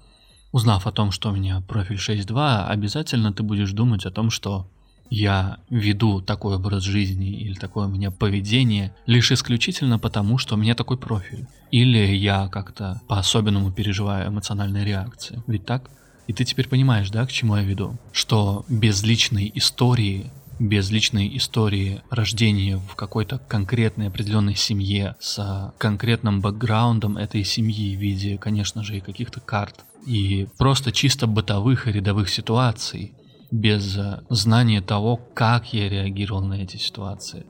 узнав 0.52 0.86
о 0.86 0.92
том, 0.92 1.10
что 1.10 1.30
у 1.30 1.32
меня 1.32 1.62
профиль 1.66 1.96
6.2, 1.96 2.66
обязательно 2.66 3.32
ты 3.32 3.42
будешь 3.42 3.72
думать 3.72 4.04
о 4.04 4.10
том, 4.10 4.30
что 4.30 4.68
я 5.08 5.58
веду 5.70 6.20
такой 6.20 6.56
образ 6.56 6.84
жизни 6.84 7.30
или 7.30 7.54
такое 7.54 7.86
у 7.86 7.90
меня 7.90 8.10
поведение 8.10 8.94
лишь 9.06 9.32
исключительно 9.32 9.98
потому, 9.98 10.38
что 10.38 10.54
у 10.54 10.58
меня 10.58 10.74
такой 10.74 10.98
профиль. 10.98 11.46
Или 11.70 12.14
я 12.14 12.48
как-то 12.48 13.00
по-особенному 13.08 13.72
переживаю 13.72 14.28
эмоциональные 14.28 14.84
реакции. 14.84 15.42
Ведь 15.46 15.66
так? 15.66 15.90
И 16.28 16.32
ты 16.32 16.44
теперь 16.44 16.68
понимаешь, 16.68 17.10
да, 17.10 17.26
к 17.26 17.32
чему 17.32 17.56
я 17.56 17.62
веду? 17.62 17.96
Что 18.12 18.64
без 18.68 19.02
личной 19.02 19.50
истории 19.54 20.30
без 20.62 20.90
личной 20.90 21.36
истории 21.36 22.02
рождения 22.08 22.76
в 22.76 22.94
какой-то 22.94 23.38
конкретной 23.38 24.08
определенной 24.08 24.54
семье 24.54 25.16
с 25.18 25.72
конкретным 25.78 26.40
бэкграундом 26.40 27.16
этой 27.16 27.44
семьи 27.44 27.96
в 27.96 28.00
виде, 28.00 28.38
конечно 28.38 28.84
же, 28.84 28.96
и 28.96 29.00
каких-то 29.00 29.40
карт, 29.40 29.84
и 30.06 30.46
просто 30.58 30.92
чисто 30.92 31.26
бытовых 31.26 31.88
и 31.88 31.92
рядовых 31.92 32.28
ситуаций, 32.28 33.14
без 33.50 33.98
знания 34.30 34.80
того, 34.80 35.16
как 35.16 35.72
я 35.72 35.88
реагировал 35.88 36.42
на 36.42 36.54
эти 36.54 36.76
ситуации. 36.76 37.44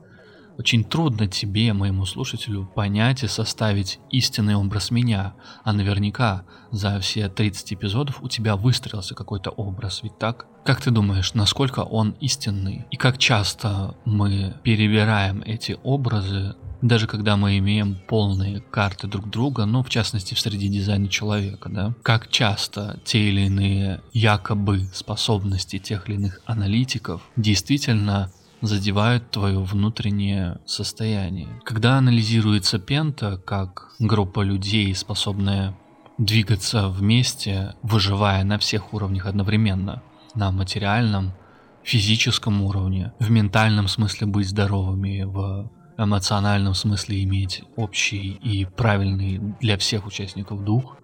Очень 0.57 0.83
трудно 0.83 1.27
тебе, 1.27 1.73
моему 1.73 2.05
слушателю, 2.05 2.65
понять 2.75 3.23
и 3.23 3.27
составить 3.27 3.99
истинный 4.11 4.55
образ 4.55 4.91
меня, 4.91 5.33
а 5.63 5.73
наверняка 5.73 6.43
за 6.71 6.99
все 6.99 7.27
30 7.27 7.73
эпизодов 7.73 8.21
у 8.21 8.29
тебя 8.29 8.55
выстроился 8.55 9.15
какой-то 9.15 9.49
образ, 9.49 10.01
ведь 10.03 10.17
так? 10.19 10.45
Как 10.63 10.79
ты 10.81 10.91
думаешь, 10.91 11.33
насколько 11.33 11.81
он 11.81 12.11
истинный? 12.21 12.85
И 12.91 12.97
как 12.97 13.17
часто 13.17 13.95
мы 14.05 14.55
перебираем 14.63 15.41
эти 15.45 15.77
образы, 15.83 16.55
даже 16.83 17.07
когда 17.07 17.37
мы 17.37 17.57
имеем 17.57 17.97
полные 18.07 18.59
карты 18.59 19.07
друг 19.07 19.29
друга, 19.29 19.65
ну, 19.65 19.83
в 19.83 19.89
частности, 19.89 20.33
в 20.33 20.39
среде 20.39 20.67
дизайна 20.67 21.07
человека, 21.07 21.69
да? 21.69 21.93
Как 22.03 22.29
часто 22.29 22.99
те 23.05 23.29
или 23.29 23.41
иные 23.41 24.01
якобы 24.11 24.89
способности 24.93 25.79
тех 25.79 26.07
или 26.07 26.15
иных 26.15 26.41
аналитиков 26.45 27.21
действительно 27.37 28.31
задевают 28.63 29.29
твое 29.29 29.59
внутреннее 29.59 30.59
состояние. 30.65 31.49
Когда 31.65 31.97
анализируется 31.97 32.79
пента 32.79 33.37
как 33.37 33.91
группа 33.99 34.41
людей, 34.41 34.95
способная 34.95 35.77
двигаться 36.17 36.87
вместе, 36.87 37.75
выживая 37.83 38.43
на 38.43 38.57
всех 38.57 38.93
уровнях 38.93 39.25
одновременно, 39.25 40.01
на 40.33 40.51
материальном, 40.51 41.33
физическом 41.83 42.61
уровне, 42.61 43.11
в 43.19 43.29
ментальном 43.29 43.89
смысле 43.89 44.27
быть 44.27 44.47
здоровыми, 44.47 45.23
в 45.23 45.69
эмоциональном 45.97 46.73
смысле 46.73 47.23
иметь 47.23 47.63
общий 47.75 48.31
и 48.41 48.65
правильный 48.65 49.39
для 49.59 49.77
всех 49.77 50.07
участников 50.07 50.63
дух, 50.63 50.97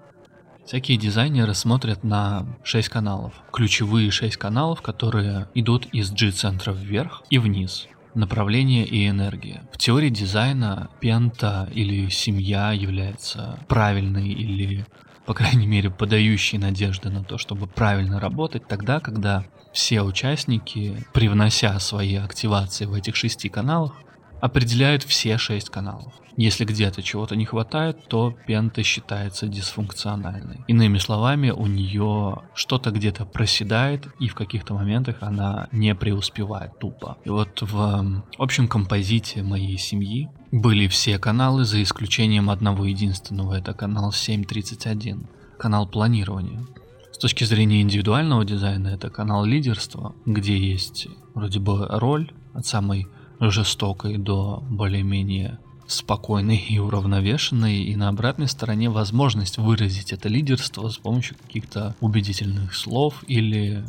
Всякие 0.69 0.99
дизайнеры 0.99 1.55
смотрят 1.55 2.03
на 2.03 2.45
6 2.63 2.89
каналов. 2.89 3.33
Ключевые 3.51 4.11
6 4.11 4.37
каналов, 4.37 4.83
которые 4.83 5.47
идут 5.55 5.87
из 5.87 6.11
G-центра 6.11 6.71
вверх 6.73 7.23
и 7.31 7.39
вниз. 7.39 7.87
Направление 8.13 8.85
и 8.85 9.09
энергия. 9.09 9.63
В 9.73 9.79
теории 9.79 10.09
дизайна 10.09 10.91
пента 10.99 11.67
или 11.73 12.09
семья 12.09 12.71
является 12.71 13.57
правильной 13.67 14.27
или, 14.27 14.85
по 15.25 15.33
крайней 15.33 15.65
мере, 15.65 15.89
подающей 15.89 16.59
надежды 16.59 17.09
на 17.09 17.23
то, 17.23 17.39
чтобы 17.39 17.65
правильно 17.65 18.19
работать 18.19 18.67
тогда, 18.67 18.99
когда 18.99 19.45
все 19.73 20.03
участники, 20.03 21.03
привнося 21.15 21.79
свои 21.79 22.13
активации 22.13 22.85
в 22.85 22.93
этих 22.93 23.15
шести 23.15 23.49
каналах, 23.49 23.95
определяют 24.41 25.03
все 25.03 25.37
шесть 25.37 25.69
каналов. 25.69 26.13
Если 26.37 26.63
где-то 26.63 27.03
чего-то 27.03 27.35
не 27.35 27.43
хватает, 27.43 28.07
то 28.07 28.33
пента 28.47 28.81
считается 28.81 29.47
дисфункциональной. 29.47 30.63
Иными 30.67 30.97
словами, 30.97 31.49
у 31.49 31.65
нее 31.65 32.43
что-то 32.53 32.91
где-то 32.91 33.25
проседает, 33.25 34.07
и 34.19 34.29
в 34.29 34.35
каких-то 34.35 34.73
моментах 34.73 35.17
она 35.19 35.67
не 35.73 35.93
преуспевает 35.95 36.79
тупо. 36.79 37.17
И 37.25 37.29
вот 37.29 37.61
в 37.61 38.23
общем 38.37 38.69
композите 38.69 39.43
моей 39.43 39.77
семьи 39.77 40.29
были 40.51 40.87
все 40.87 41.19
каналы, 41.19 41.65
за 41.65 41.83
исключением 41.83 42.49
одного 42.49 42.85
единственного, 42.85 43.55
это 43.55 43.73
канал 43.73 44.13
731, 44.13 45.27
канал 45.57 45.87
планирования. 45.87 46.65
С 47.11 47.17
точки 47.17 47.43
зрения 47.43 47.81
индивидуального 47.81 48.45
дизайна, 48.45 48.87
это 48.87 49.09
канал 49.09 49.43
лидерства, 49.43 50.15
где 50.25 50.57
есть 50.57 51.07
вроде 51.33 51.59
бы 51.59 51.85
роль 51.89 52.31
от 52.53 52.65
самой 52.65 53.07
жестокой 53.39 54.17
до 54.17 54.63
более-менее 54.69 55.59
спокойной 55.87 56.57
и 56.57 56.77
уравновешенной, 56.77 57.83
и 57.83 57.95
на 57.95 58.09
обратной 58.09 58.47
стороне 58.47 58.89
возможность 58.89 59.57
выразить 59.57 60.13
это 60.13 60.29
лидерство 60.29 60.87
с 60.89 60.97
помощью 60.97 61.37
каких-то 61.37 61.95
убедительных 61.99 62.75
слов 62.75 63.23
или, 63.27 63.83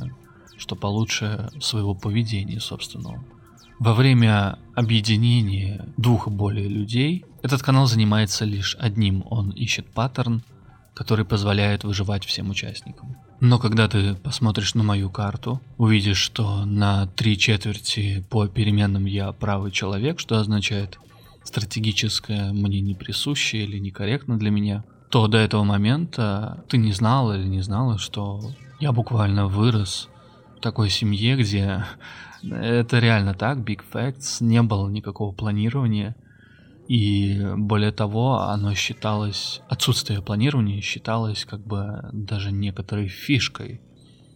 что 0.56 0.76
получше, 0.76 1.50
своего 1.60 1.94
поведения 1.94 2.60
собственного. 2.60 3.22
Во 3.78 3.94
время 3.94 4.58
объединения 4.74 5.86
двух 5.96 6.26
и 6.26 6.30
более 6.30 6.68
людей 6.68 7.24
этот 7.42 7.62
канал 7.62 7.86
занимается 7.86 8.44
лишь 8.44 8.76
одним. 8.78 9.24
Он 9.30 9.50
ищет 9.50 9.86
паттерн, 9.86 10.42
который 10.94 11.24
позволяет 11.24 11.84
выживать 11.84 12.24
всем 12.24 12.50
участникам. 12.50 13.16
Но 13.40 13.58
когда 13.58 13.88
ты 13.88 14.14
посмотришь 14.14 14.74
на 14.74 14.82
мою 14.82 15.08
карту, 15.10 15.60
увидишь, 15.78 16.18
что 16.18 16.64
на 16.66 17.06
три 17.06 17.38
четверти 17.38 18.24
по 18.28 18.46
переменным 18.46 19.06
я 19.06 19.32
правый 19.32 19.70
человек, 19.70 20.20
что 20.20 20.38
означает 20.38 20.98
стратегическое 21.42 22.52
мне 22.52 22.80
не 22.80 22.94
присуще 22.94 23.64
или 23.64 23.78
некорректно 23.78 24.38
для 24.38 24.50
меня, 24.50 24.84
то 25.10 25.26
до 25.26 25.38
этого 25.38 25.64
момента 25.64 26.64
ты 26.68 26.76
не 26.76 26.92
знал 26.92 27.32
или 27.32 27.44
не 27.44 27.62
знала, 27.62 27.98
что 27.98 28.52
я 28.78 28.92
буквально 28.92 29.46
вырос 29.46 30.08
в 30.56 30.60
такой 30.60 30.90
семье, 30.90 31.36
где 31.36 31.84
это 32.42 32.98
реально 32.98 33.34
так, 33.34 33.58
big 33.58 33.80
facts, 33.92 34.44
не 34.44 34.62
было 34.62 34.88
никакого 34.88 35.32
планирования, 35.32 36.14
и 36.90 37.38
более 37.56 37.92
того, 37.92 38.40
оно 38.40 38.74
считалось, 38.74 39.60
отсутствие 39.68 40.20
планирования 40.22 40.80
считалось 40.80 41.44
как 41.44 41.64
бы 41.64 42.00
даже 42.12 42.50
некоторой 42.50 43.06
фишкой. 43.06 43.80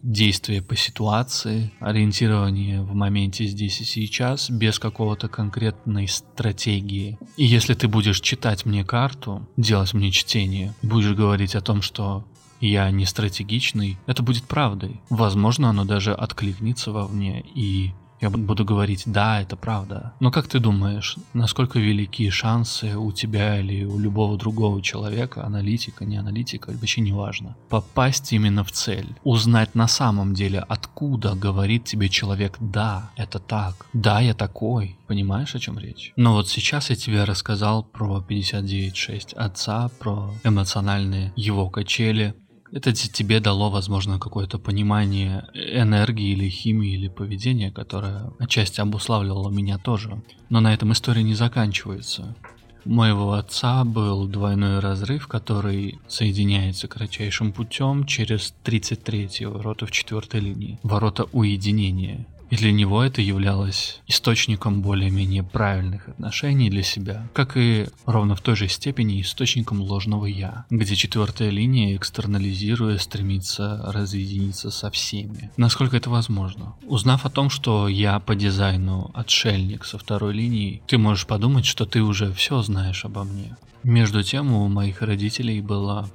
Действие 0.01 0.61
по 0.61 0.73
ситуации, 0.77 1.73
ориентирование 1.81 2.81
в 2.81 2.95
моменте 2.95 3.45
здесь 3.45 3.81
и 3.81 3.83
сейчас, 3.83 4.49
без 4.49 4.79
какого-то 4.79 5.27
конкретной 5.27 6.07
стратегии. 6.07 7.19
И 7.35 7.43
если 7.43 7.73
ты 7.73 7.89
будешь 7.89 8.21
читать 8.21 8.65
мне 8.65 8.85
карту, 8.85 9.49
делать 9.57 9.93
мне 9.93 10.09
чтение, 10.11 10.73
будешь 10.81 11.13
говорить 11.13 11.55
о 11.55 11.61
том, 11.61 11.81
что 11.81 12.25
я 12.61 12.89
не 12.89 13.05
стратегичный, 13.05 13.97
это 14.07 14.23
будет 14.23 14.43
правдой. 14.45 15.01
Возможно, 15.09 15.71
оно 15.71 15.83
даже 15.83 16.13
откликнется 16.13 16.93
во 16.93 17.09
мне 17.09 17.43
и 17.53 17.91
я 18.25 18.29
буду 18.31 18.65
говорить, 18.65 19.03
да, 19.05 19.41
это 19.41 19.55
правда. 19.55 20.13
Но 20.19 20.31
как 20.31 20.47
ты 20.47 20.59
думаешь, 20.59 21.17
насколько 21.33 21.79
велики 21.79 22.29
шансы 22.29 22.97
у 22.97 23.11
тебя 23.11 23.59
или 23.59 23.83
у 23.85 23.99
любого 23.99 24.37
другого 24.37 24.81
человека, 24.81 25.45
аналитика, 25.45 26.05
не 26.05 26.17
аналитика, 26.17 26.71
вообще 26.71 27.01
не 27.01 27.11
важно, 27.11 27.55
попасть 27.69 28.33
именно 28.33 28.63
в 28.63 28.71
цель, 28.71 29.15
узнать 29.23 29.75
на 29.75 29.87
самом 29.87 30.33
деле, 30.33 30.59
откуда 30.59 31.35
говорит 31.35 31.85
тебе 31.85 32.09
человек, 32.09 32.57
да, 32.59 33.11
это 33.15 33.39
так, 33.39 33.85
да, 33.93 34.21
я 34.21 34.33
такой, 34.33 34.97
Понимаешь, 35.07 35.53
о 35.53 35.59
чем 35.59 35.77
речь? 35.77 36.13
Но 36.15 36.33
вот 36.33 36.49
сейчас 36.49 36.89
я 36.89 36.95
тебе 36.95 37.25
рассказал 37.25 37.83
про 37.83 38.25
59.6 38.27 39.35
отца, 39.35 39.89
про 39.99 40.33
эмоциональные 40.43 41.31
его 41.35 41.69
качели, 41.69 42.33
это 42.75 42.91
тебе 42.91 43.39
дало, 43.39 43.69
возможно, 43.69 44.19
какое-то 44.19 44.59
понимание 44.59 45.47
энергии 45.53 46.33
или 46.33 46.49
химии 46.49 46.93
или 46.93 47.07
поведения, 47.07 47.71
которое 47.71 48.33
отчасти 48.37 48.81
обуславливало 48.81 49.49
меня 49.49 49.77
тоже. 49.77 50.21
Но 50.49 50.59
на 50.59 50.73
этом 50.73 50.91
история 50.91 51.23
не 51.23 51.35
заканчивается. 51.35 52.35
Моего 52.83 53.31
отца 53.31 53.85
был 53.85 54.27
двойной 54.27 54.79
разрыв, 54.79 55.29
который 55.29 55.99
соединяется 56.09 56.89
кратчайшим 56.89 57.53
путем 57.53 58.05
через 58.05 58.53
33 58.63 59.45
ворота 59.45 59.85
в 59.85 59.91
четвертой 59.91 60.41
линии. 60.41 60.77
Ворота 60.83 61.23
уединения. 61.31 62.27
И 62.49 62.55
для 62.55 62.71
него 62.71 63.03
это 63.03 63.21
являлось 63.21 64.01
источником 64.07 64.81
более-менее 64.81 65.43
правильных 65.43 66.07
отношений 66.09 66.69
для 66.69 66.83
себя, 66.83 67.27
как 67.33 67.57
и 67.57 67.87
ровно 68.05 68.35
в 68.35 68.41
той 68.41 68.55
же 68.55 68.67
степени 68.67 69.21
источником 69.21 69.81
ложного 69.81 70.25
«я», 70.25 70.65
где 70.69 70.95
четвертая 70.95 71.49
линия, 71.49 71.95
экстернализируя, 71.95 72.97
стремится 72.97 73.81
разъединиться 73.85 74.71
со 74.71 74.91
всеми. 74.91 75.51
Насколько 75.57 75.97
это 75.97 76.09
возможно? 76.09 76.75
Узнав 76.83 77.25
о 77.25 77.29
том, 77.29 77.49
что 77.49 77.87
я 77.87 78.19
по 78.19 78.35
дизайну 78.35 79.11
отшельник 79.13 79.85
со 79.85 79.97
второй 79.97 80.33
линии, 80.33 80.81
ты 80.87 80.97
можешь 80.97 81.25
подумать, 81.25 81.65
что 81.65 81.85
ты 81.85 82.01
уже 82.01 82.31
все 82.33 82.61
знаешь 82.61 83.05
обо 83.05 83.23
мне. 83.23 83.55
Между 83.83 84.23
тем, 84.23 84.51
у 84.51 84.67
моих 84.67 85.01
родителей 85.01 85.61
было 85.61 86.09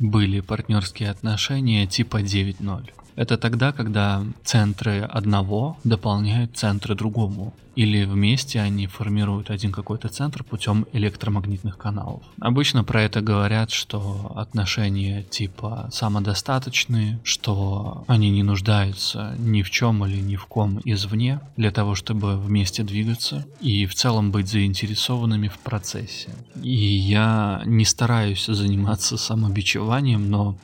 были 0.00 0.40
партнерские 0.40 1.10
отношения 1.10 1.86
типа 1.86 2.22
9.0. 2.22 2.90
Это 3.16 3.36
тогда, 3.36 3.72
когда 3.72 4.24
центры 4.44 5.00
одного 5.02 5.76
дополняют 5.84 6.56
центры 6.56 6.94
другому. 6.94 7.52
Или 7.76 8.04
вместе 8.04 8.60
они 8.60 8.86
формируют 8.86 9.48
один 9.48 9.72
какой-то 9.72 10.08
центр 10.08 10.42
путем 10.42 10.86
электромагнитных 10.92 11.78
каналов. 11.78 12.22
Обычно 12.40 12.84
про 12.84 13.02
это 13.02 13.20
говорят, 13.20 13.70
что 13.70 14.32
отношения 14.34 15.22
типа 15.22 15.88
самодостаточные, 15.92 17.20
что 17.22 18.04
они 18.08 18.30
не 18.30 18.42
нуждаются 18.42 19.34
ни 19.38 19.62
в 19.62 19.70
чем 19.70 20.04
или 20.04 20.20
ни 20.20 20.36
в 20.36 20.46
ком 20.46 20.80
извне 20.84 21.40
для 21.56 21.70
того, 21.70 21.94
чтобы 21.94 22.36
вместе 22.36 22.82
двигаться 22.82 23.46
и 23.60 23.86
в 23.86 23.94
целом 23.94 24.30
быть 24.32 24.48
заинтересованными 24.48 25.48
в 25.48 25.58
процессе. 25.60 26.30
И 26.62 26.74
я 26.74 27.62
не 27.64 27.84
стараюсь 27.84 28.46
заниматься 28.46 29.16
самобичеванием, 29.16 30.28
но 30.28 30.56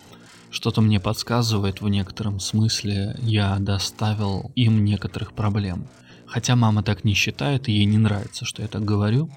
что-то 0.56 0.80
мне 0.80 0.98
подсказывает 0.98 1.82
в 1.82 1.88
некотором 1.88 2.40
смысле, 2.40 3.14
я 3.20 3.58
доставил 3.58 4.50
им 4.54 4.84
некоторых 4.84 5.34
проблем. 5.34 5.86
Хотя 6.26 6.56
мама 6.56 6.82
так 6.82 7.04
не 7.04 7.12
считает, 7.12 7.68
и 7.68 7.72
ей 7.72 7.84
не 7.84 7.98
нравится, 7.98 8.46
что 8.46 8.62
я 8.62 8.68
так 8.68 8.82
говорю. 8.82 9.30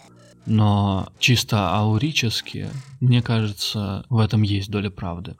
Но 0.45 1.11
чисто 1.19 1.75
аурически, 1.75 2.69
мне 3.01 3.21
кажется, 3.21 4.05
в 4.09 4.19
этом 4.19 4.43
есть 4.43 4.71
доля 4.71 4.89
правды 4.89 5.35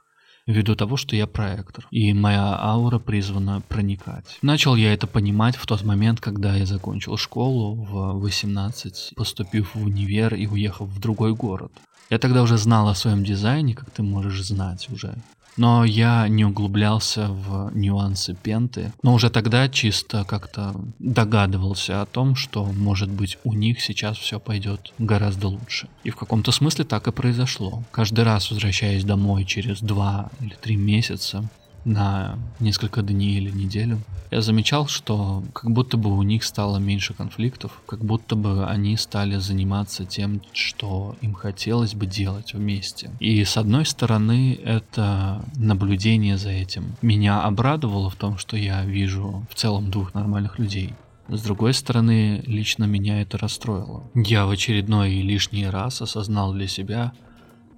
ввиду 0.46 0.74
того, 0.74 0.96
что 0.96 1.14
я 1.14 1.26
проектор, 1.26 1.86
и 1.90 2.12
моя 2.12 2.58
аура 2.60 2.98
призвана 2.98 3.62
проникать. 3.68 4.38
Начал 4.42 4.74
я 4.74 4.92
это 4.92 5.06
понимать 5.06 5.54
в 5.54 5.64
тот 5.64 5.84
момент, 5.84 6.20
когда 6.20 6.56
я 6.56 6.66
закончил 6.66 7.16
школу 7.16 7.74
в 7.74 8.20
18, 8.20 9.12
поступив 9.16 9.74
в 9.74 9.84
универ 9.84 10.34
и 10.34 10.46
уехав 10.46 10.88
в 10.88 10.98
другой 10.98 11.34
город. 11.34 11.72
Я 12.10 12.18
тогда 12.18 12.42
уже 12.42 12.58
знал 12.58 12.88
о 12.88 12.94
своем 12.96 13.22
дизайне, 13.22 13.74
как 13.74 13.90
ты 13.90 14.02
можешь 14.02 14.42
знать 14.42 14.88
уже. 14.90 15.14
Но 15.60 15.84
я 15.84 16.26
не 16.26 16.46
углублялся 16.46 17.28
в 17.28 17.70
нюансы 17.74 18.34
пенты, 18.34 18.94
но 19.02 19.12
уже 19.12 19.28
тогда 19.28 19.68
чисто 19.68 20.24
как-то 20.24 20.74
догадывался 20.98 22.00
о 22.00 22.06
том, 22.06 22.34
что, 22.34 22.64
может 22.64 23.10
быть, 23.10 23.36
у 23.44 23.52
них 23.52 23.82
сейчас 23.82 24.16
все 24.16 24.40
пойдет 24.40 24.94
гораздо 24.96 25.48
лучше. 25.48 25.88
И 26.02 26.08
в 26.08 26.16
каком-то 26.16 26.50
смысле 26.50 26.86
так 26.86 27.08
и 27.08 27.12
произошло. 27.12 27.82
Каждый 27.90 28.24
раз, 28.24 28.50
возвращаясь 28.50 29.04
домой 29.04 29.44
через 29.44 29.82
два 29.82 30.30
или 30.40 30.54
три 30.58 30.76
месяца, 30.76 31.46
на 31.84 32.38
несколько 32.58 33.02
дней 33.02 33.36
или 33.36 33.50
неделю, 33.50 34.00
я 34.30 34.42
замечал, 34.42 34.86
что 34.86 35.42
как 35.52 35.70
будто 35.70 35.96
бы 35.96 36.16
у 36.16 36.22
них 36.22 36.44
стало 36.44 36.78
меньше 36.78 37.14
конфликтов, 37.14 37.82
как 37.86 38.04
будто 38.04 38.36
бы 38.36 38.64
они 38.66 38.96
стали 38.96 39.36
заниматься 39.36 40.04
тем, 40.04 40.40
что 40.52 41.16
им 41.20 41.34
хотелось 41.34 41.94
бы 41.94 42.06
делать 42.06 42.54
вместе. 42.54 43.10
И 43.18 43.44
с 43.44 43.56
одной 43.56 43.84
стороны, 43.84 44.58
это 44.64 45.44
наблюдение 45.56 46.36
за 46.36 46.50
этим 46.50 46.94
меня 47.02 47.42
обрадовало 47.42 48.08
в 48.08 48.14
том, 48.14 48.38
что 48.38 48.56
я 48.56 48.84
вижу 48.84 49.44
в 49.50 49.54
целом 49.56 49.90
двух 49.90 50.14
нормальных 50.14 50.58
людей. 50.58 50.94
С 51.28 51.42
другой 51.42 51.74
стороны, 51.74 52.42
лично 52.46 52.84
меня 52.84 53.22
это 53.22 53.38
расстроило. 53.38 54.02
Я 54.14 54.46
в 54.46 54.50
очередной 54.50 55.14
и 55.14 55.22
лишний 55.22 55.66
раз 55.66 56.02
осознал 56.02 56.52
для 56.52 56.66
себя, 56.66 57.12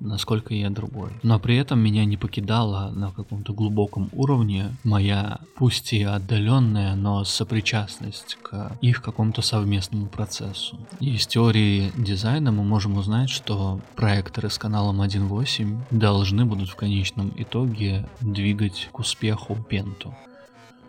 насколько 0.02 0.54
я 0.54 0.70
другой. 0.70 1.10
Но 1.22 1.38
при 1.38 1.56
этом 1.56 1.78
меня 1.78 2.04
не 2.04 2.16
покидала 2.16 2.90
на 2.90 3.10
каком-то 3.10 3.52
глубоком 3.52 4.10
уровне 4.12 4.76
моя, 4.84 5.38
пусть 5.56 5.92
и 5.92 6.02
отдаленная, 6.02 6.94
но 6.94 7.24
сопричастность 7.24 8.38
к 8.42 8.76
их 8.80 9.02
какому-то 9.02 9.42
совместному 9.42 10.06
процессу. 10.06 10.78
И 11.00 11.14
из 11.14 11.26
теории 11.26 11.92
дизайна 11.96 12.52
мы 12.52 12.64
можем 12.64 12.96
узнать, 12.96 13.30
что 13.30 13.80
проекторы 13.96 14.50
с 14.50 14.58
каналом 14.58 15.00
1.8 15.00 15.78
должны 15.90 16.44
будут 16.44 16.68
в 16.68 16.76
конечном 16.76 17.32
итоге 17.36 18.08
двигать 18.20 18.88
к 18.92 18.98
успеху 18.98 19.56
пенту 19.68 20.14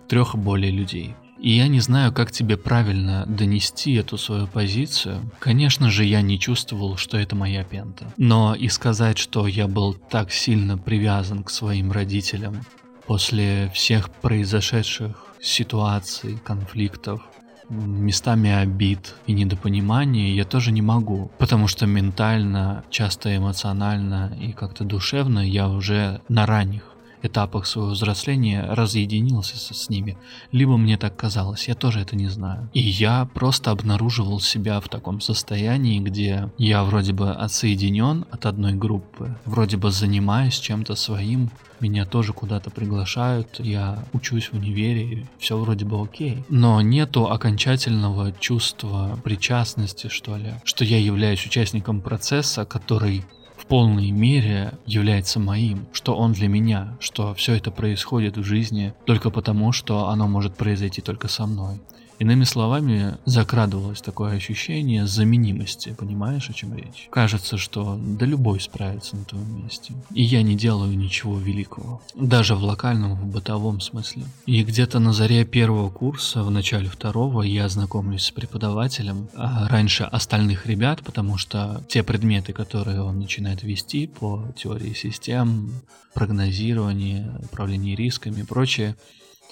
трех 0.08 0.36
более 0.36 0.71
людей. 0.71 1.15
И 1.44 1.58
я 1.58 1.68
не 1.68 1.82
знаю, 1.82 2.14
как 2.14 2.32
тебе 2.32 2.56
правильно 2.56 3.26
донести 3.28 3.96
эту 3.96 4.18
свою 4.18 4.48
позицию. 4.48 5.30
Конечно 5.40 5.92
же, 5.92 6.06
я 6.06 6.22
не 6.22 6.40
чувствовал, 6.40 6.96
что 6.96 7.18
это 7.18 7.36
моя 7.36 7.66
пента. 7.66 8.14
Но 8.16 8.56
и 8.56 8.70
сказать, 8.70 9.18
что 9.18 9.46
я 9.46 9.68
был 9.68 9.94
так 9.94 10.32
сильно 10.32 10.78
привязан 10.78 11.44
к 11.44 11.50
своим 11.50 11.92
родителям 11.92 12.62
после 13.06 13.70
всех 13.74 14.10
произошедших 14.10 15.36
ситуаций, 15.42 16.40
конфликтов, 16.46 17.22
местами 17.70 18.50
обид 18.50 19.16
и 19.28 19.34
недопонимания 19.34 20.34
я 20.34 20.46
тоже 20.46 20.72
не 20.72 20.82
могу, 20.82 21.30
потому 21.40 21.68
что 21.68 21.86
ментально, 21.86 22.84
часто 22.90 23.36
эмоционально 23.36 24.38
и 24.40 24.54
как-то 24.54 24.86
душевно 24.86 25.40
я 25.40 25.68
уже 25.68 26.22
на 26.30 26.46
ранних 26.46 26.93
этапах 27.24 27.66
своего 27.66 27.92
взросления 27.92 28.66
разъединился 28.70 29.58
с, 29.58 29.90
ними. 29.90 30.18
Либо 30.52 30.78
мне 30.78 30.98
так 30.98 31.16
казалось, 31.16 31.68
я 31.68 31.76
тоже 31.76 32.00
это 32.00 32.16
не 32.16 32.28
знаю. 32.28 32.70
И 32.74 32.80
я 32.80 33.26
просто 33.34 33.72
обнаруживал 33.72 34.40
себя 34.40 34.80
в 34.80 34.88
таком 34.88 35.22
состоянии, 35.22 36.00
где 36.00 36.52
я 36.58 36.84
вроде 36.84 37.14
бы 37.14 37.32
отсоединен 37.32 38.26
от 38.32 38.46
одной 38.46 38.74
группы, 38.74 39.36
вроде 39.46 39.78
бы 39.78 39.92
занимаюсь 39.92 40.60
чем-то 40.60 40.96
своим, 40.96 41.50
меня 41.84 42.06
тоже 42.06 42.32
куда-то 42.32 42.70
приглашают, 42.70 43.60
я 43.60 44.00
учусь 44.14 44.50
в 44.50 44.54
универе, 44.54 45.28
все 45.38 45.58
вроде 45.58 45.86
бы 45.86 46.02
окей. 46.02 46.44
Но 46.48 46.80
нету 46.82 47.30
окончательного 47.30 48.32
чувства 48.32 49.20
причастности, 49.24 50.08
что 50.08 50.38
ли, 50.38 50.54
что 50.64 50.86
я 50.86 50.98
являюсь 50.98 51.46
участником 51.46 52.02
процесса, 52.02 52.64
который 52.66 53.26
в 53.63 53.65
полной 53.65 54.12
мере 54.12 54.73
является 54.86 55.39
моим, 55.39 55.88
что 55.93 56.15
он 56.15 56.34
для 56.34 56.49
меня, 56.49 56.97
что 56.99 57.34
все 57.34 57.54
это 57.54 57.71
происходит 57.71 58.36
в 58.36 58.43
жизни 58.43 58.93
только 59.06 59.30
потому, 59.30 59.71
что 59.71 60.10
оно 60.10 60.28
может 60.28 60.56
произойти 60.56 61.02
только 61.02 61.30
со 61.30 61.45
мной. 61.45 61.80
Иными 62.19 62.43
словами, 62.43 63.17
закрадывалось 63.26 64.02
такое 64.02 64.36
ощущение 64.36 65.08
заменимости, 65.08 65.95
понимаешь, 65.97 66.49
о 66.49 66.54
чем 66.54 66.76
речь? 66.76 67.08
Кажется, 67.12 67.58
что 67.58 67.99
да 67.99 68.26
любой 68.26 68.60
справится 68.60 69.15
на 69.15 69.26
твоем 69.26 69.63
месте. 69.63 69.93
И 70.13 70.23
я 70.23 70.41
не 70.41 70.56
делаю 70.56 70.97
ничего 70.97 71.38
великого. 71.38 72.02
Даже 72.15 72.56
в 72.56 72.63
локальном, 72.63 73.15
в 73.15 73.26
бытовом 73.26 73.82
смысле. 73.82 74.23
И 74.45 74.63
где-то 74.63 74.99
на 74.99 75.13
заре 75.13 75.45
первого 75.45 75.89
курса, 75.89 76.43
в 76.43 76.52
начале 76.52 76.88
второго, 76.88 77.41
я 77.41 77.67
знакомлюсь 77.69 78.23
с 78.23 78.32
преподавателем 78.32 79.28
а 79.36 79.67
раньше 79.67 80.04
остальных 80.04 80.65
ребят, 80.65 81.02
потому 81.04 81.38
что 81.38 81.84
те 81.88 82.04
предметы, 82.04 82.54
которые 82.54 83.02
он 83.02 83.19
начинает 83.19 83.63
вести 83.63 84.08
по 84.08 84.45
теории 84.56 84.93
систем, 84.93 85.71
прогнозирование, 86.13 87.32
управление 87.43 87.95
рисками 87.95 88.41
и 88.41 88.43
прочее, 88.43 88.95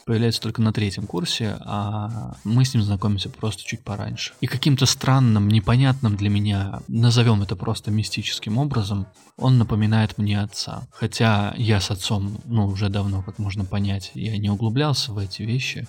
появляется 0.05 0.41
только 0.41 0.61
на 0.61 0.73
третьем 0.73 1.07
курсе, 1.07 1.57
а 1.61 2.35
мы 2.43 2.65
с 2.65 2.73
ним 2.73 2.83
знакомимся 2.83 3.29
просто 3.29 3.63
чуть 3.63 3.83
пораньше. 3.83 4.33
И 4.41 4.47
каким-то 4.47 4.85
странным, 4.85 5.47
непонятным 5.47 6.15
для 6.15 6.29
меня, 6.29 6.81
назовем 6.87 7.41
это 7.41 7.55
просто 7.55 7.91
мистическим 7.91 8.57
образом, 8.57 9.07
он 9.37 9.57
напоминает 9.57 10.17
мне 10.17 10.41
отца. 10.41 10.87
Хотя 10.91 11.53
я 11.57 11.79
с 11.79 11.91
отцом, 11.91 12.39
ну, 12.45 12.67
уже 12.67 12.89
давно, 12.89 13.23
как 13.23 13.39
можно 13.39 13.65
понять, 13.65 14.11
я 14.13 14.37
не 14.37 14.49
углублялся 14.49 15.11
в 15.11 15.17
эти 15.17 15.43
вещи. 15.43 15.87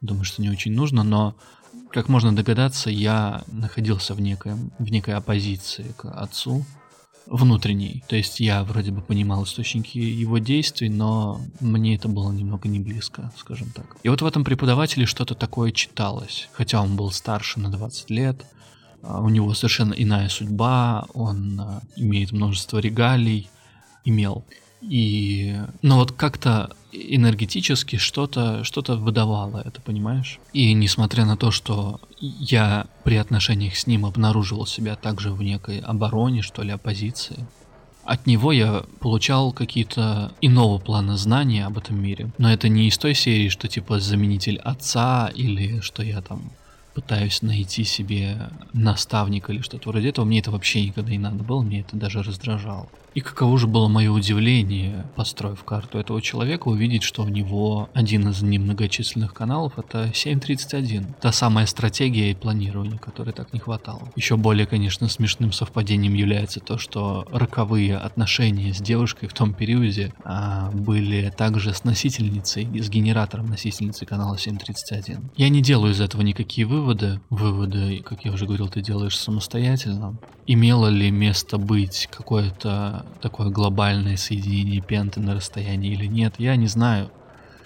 Думаю, 0.00 0.24
что 0.24 0.42
не 0.42 0.50
очень 0.50 0.72
нужно, 0.72 1.02
но 1.02 1.34
как 1.90 2.08
можно 2.08 2.34
догадаться, 2.34 2.90
я 2.90 3.42
находился 3.48 4.14
в, 4.14 4.20
некоем, 4.20 4.72
в 4.78 4.90
некой 4.90 5.14
оппозиции 5.14 5.94
к 5.96 6.04
отцу 6.10 6.64
внутренний. 7.30 8.02
То 8.08 8.16
есть 8.16 8.40
я 8.40 8.64
вроде 8.64 8.90
бы 8.90 9.00
понимал 9.00 9.44
источники 9.44 9.98
его 9.98 10.38
действий, 10.38 10.88
но 10.88 11.40
мне 11.60 11.94
это 11.94 12.08
было 12.08 12.32
немного 12.32 12.68
не 12.68 12.80
близко, 12.80 13.32
скажем 13.36 13.70
так. 13.70 13.96
И 14.02 14.08
вот 14.08 14.22
в 14.22 14.26
этом 14.26 14.44
преподавателе 14.44 15.06
что-то 15.06 15.34
такое 15.34 15.70
читалось. 15.72 16.48
Хотя 16.52 16.82
он 16.82 16.96
был 16.96 17.10
старше 17.10 17.60
на 17.60 17.70
20 17.70 18.10
лет, 18.10 18.44
а, 19.02 19.20
у 19.20 19.28
него 19.28 19.54
совершенно 19.54 19.94
иная 19.94 20.28
судьба, 20.28 21.06
он 21.14 21.60
а, 21.60 21.82
имеет 21.96 22.32
множество 22.32 22.78
регалий, 22.78 23.48
имел. 24.04 24.44
И, 24.80 25.56
ну 25.82 25.96
вот 25.96 26.12
как-то 26.12 26.70
энергетически 26.92 27.96
что-то 27.96 28.64
что-то 28.64 28.96
выдавало 28.96 29.62
это, 29.64 29.80
понимаешь? 29.80 30.38
И 30.52 30.72
несмотря 30.72 31.24
на 31.24 31.36
то, 31.36 31.50
что 31.50 32.00
я 32.20 32.86
при 33.04 33.16
отношениях 33.16 33.76
с 33.76 33.86
ним 33.86 34.06
обнаруживал 34.06 34.66
себя 34.66 34.96
также 34.96 35.32
в 35.32 35.42
некой 35.42 35.80
обороне, 35.80 36.42
что 36.42 36.62
ли, 36.62 36.70
оппозиции, 36.70 37.46
от 38.04 38.26
него 38.26 38.52
я 38.52 38.84
получал 39.00 39.52
какие-то 39.52 40.32
иного 40.40 40.78
плана 40.78 41.18
знания 41.18 41.66
об 41.66 41.76
этом 41.76 42.00
мире. 42.00 42.30
Но 42.38 42.50
это 42.50 42.68
не 42.70 42.88
из 42.88 42.96
той 42.96 43.14
серии, 43.14 43.50
что 43.50 43.68
типа 43.68 44.00
заменитель 44.00 44.58
отца 44.58 45.30
или 45.34 45.80
что 45.80 46.02
я 46.02 46.22
там 46.22 46.52
пытаюсь 46.94 47.42
найти 47.42 47.84
себе 47.84 48.48
наставника 48.72 49.52
или 49.52 49.60
что-то 49.60 49.90
вроде 49.90 50.08
этого. 50.08 50.24
Мне 50.24 50.40
это 50.40 50.50
вообще 50.50 50.86
никогда 50.86 51.10
не 51.10 51.18
надо 51.18 51.44
было, 51.44 51.60
мне 51.60 51.80
это 51.80 51.96
даже 51.96 52.22
раздражало. 52.22 52.88
И 53.14 53.20
каково 53.20 53.58
же 53.58 53.66
было 53.66 53.88
мое 53.88 54.10
удивление, 54.10 55.06
построив 55.16 55.64
карту 55.64 55.98
этого 55.98 56.20
человека, 56.22 56.68
увидеть, 56.68 57.02
что 57.02 57.22
у 57.22 57.28
него 57.28 57.88
один 57.94 58.28
из 58.28 58.42
немногочисленных 58.42 59.34
каналов 59.34 59.78
это 59.78 60.10
731. 60.14 61.14
Та 61.20 61.32
самая 61.32 61.66
стратегия 61.66 62.30
и 62.30 62.34
планирование, 62.34 62.98
которой 62.98 63.32
так 63.32 63.52
не 63.52 63.60
хватало. 63.60 64.02
Еще 64.16 64.36
более, 64.36 64.66
конечно, 64.66 65.08
смешным 65.08 65.52
совпадением 65.52 66.14
является 66.14 66.60
то, 66.60 66.78
что 66.78 67.26
роковые 67.32 67.96
отношения 67.96 68.72
с 68.72 68.78
девушкой 68.78 69.28
в 69.28 69.32
том 69.32 69.54
периоде 69.54 70.12
а, 70.24 70.70
были 70.72 71.32
также 71.36 71.74
с 71.74 71.84
носительницей, 71.84 72.68
с 72.80 72.88
генератором 72.88 73.46
носительницы 73.46 74.06
канала 74.06 74.38
731. 74.38 75.30
Я 75.36 75.48
не 75.48 75.62
делаю 75.62 75.92
из 75.92 76.00
этого 76.00 76.22
никакие 76.22 76.66
выводы. 76.66 77.20
Выводы, 77.30 78.02
как 78.04 78.24
я 78.24 78.32
уже 78.32 78.46
говорил, 78.46 78.68
ты 78.68 78.80
делаешь 78.80 79.16
самостоятельно. 79.18 80.18
Имело 80.46 80.88
ли 80.88 81.10
место 81.10 81.58
быть 81.58 82.08
какое-то 82.10 82.97
такое 83.20 83.50
глобальное 83.50 84.16
соединение 84.16 84.80
пенты 84.80 85.20
на 85.20 85.34
расстоянии 85.34 85.92
или 85.92 86.06
нет, 86.06 86.34
я 86.38 86.56
не 86.56 86.66
знаю. 86.66 87.10